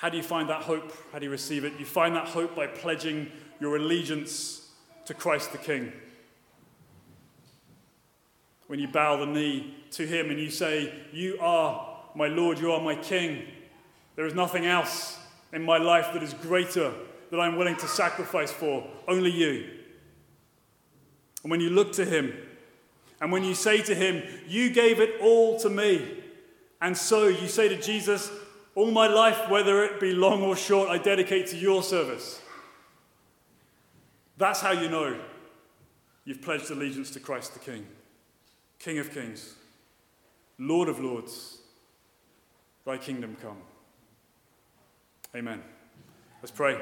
How 0.00 0.08
do 0.08 0.16
you 0.16 0.22
find 0.22 0.48
that 0.48 0.62
hope? 0.62 0.94
How 1.12 1.18
do 1.18 1.26
you 1.26 1.30
receive 1.30 1.64
it? 1.64 1.74
You 1.78 1.84
find 1.84 2.16
that 2.16 2.26
hope 2.26 2.56
by 2.56 2.66
pledging 2.66 3.30
your 3.60 3.76
allegiance 3.76 4.70
to 5.04 5.12
Christ 5.12 5.52
the 5.52 5.58
King. 5.58 5.92
When 8.66 8.78
you 8.78 8.88
bow 8.88 9.18
the 9.18 9.26
knee 9.26 9.74
to 9.90 10.06
Him 10.06 10.30
and 10.30 10.40
you 10.40 10.48
say, 10.48 10.90
You 11.12 11.36
are 11.38 11.98
my 12.14 12.28
Lord, 12.28 12.58
you 12.58 12.72
are 12.72 12.80
my 12.80 12.94
King, 12.94 13.42
there 14.16 14.24
is 14.24 14.34
nothing 14.34 14.64
else 14.64 15.18
in 15.52 15.62
my 15.62 15.76
life 15.76 16.14
that 16.14 16.22
is 16.22 16.32
greater 16.32 16.94
that 17.30 17.38
I'm 17.38 17.56
willing 17.56 17.76
to 17.76 17.86
sacrifice 17.86 18.50
for, 18.50 18.86
only 19.06 19.30
you. 19.30 19.68
And 21.42 21.50
when 21.50 21.60
you 21.60 21.68
look 21.68 21.92
to 21.92 22.06
Him, 22.06 22.32
and 23.20 23.30
when 23.30 23.44
you 23.44 23.54
say 23.54 23.82
to 23.82 23.94
him, 23.94 24.22
You 24.48 24.70
gave 24.70 24.98
it 24.98 25.20
all 25.20 25.60
to 25.60 25.68
me, 25.68 26.22
and 26.80 26.96
so 26.96 27.28
you 27.28 27.48
say 27.48 27.68
to 27.68 27.78
Jesus, 27.78 28.30
All 28.80 28.90
my 28.90 29.08
life, 29.08 29.50
whether 29.50 29.84
it 29.84 30.00
be 30.00 30.14
long 30.14 30.42
or 30.42 30.56
short, 30.56 30.88
I 30.88 30.96
dedicate 30.96 31.48
to 31.48 31.56
your 31.58 31.82
service. 31.82 32.40
That's 34.38 34.62
how 34.62 34.70
you 34.70 34.88
know 34.88 35.20
you've 36.24 36.40
pledged 36.40 36.70
allegiance 36.70 37.10
to 37.10 37.20
Christ 37.20 37.52
the 37.52 37.58
King, 37.58 37.86
King 38.78 38.98
of 38.98 39.12
kings, 39.12 39.54
Lord 40.58 40.88
of 40.88 40.98
lords. 40.98 41.58
Thy 42.86 42.96
kingdom 42.96 43.36
come. 43.42 43.58
Amen. 45.36 45.62
Let's 46.40 46.50
pray. 46.50 46.80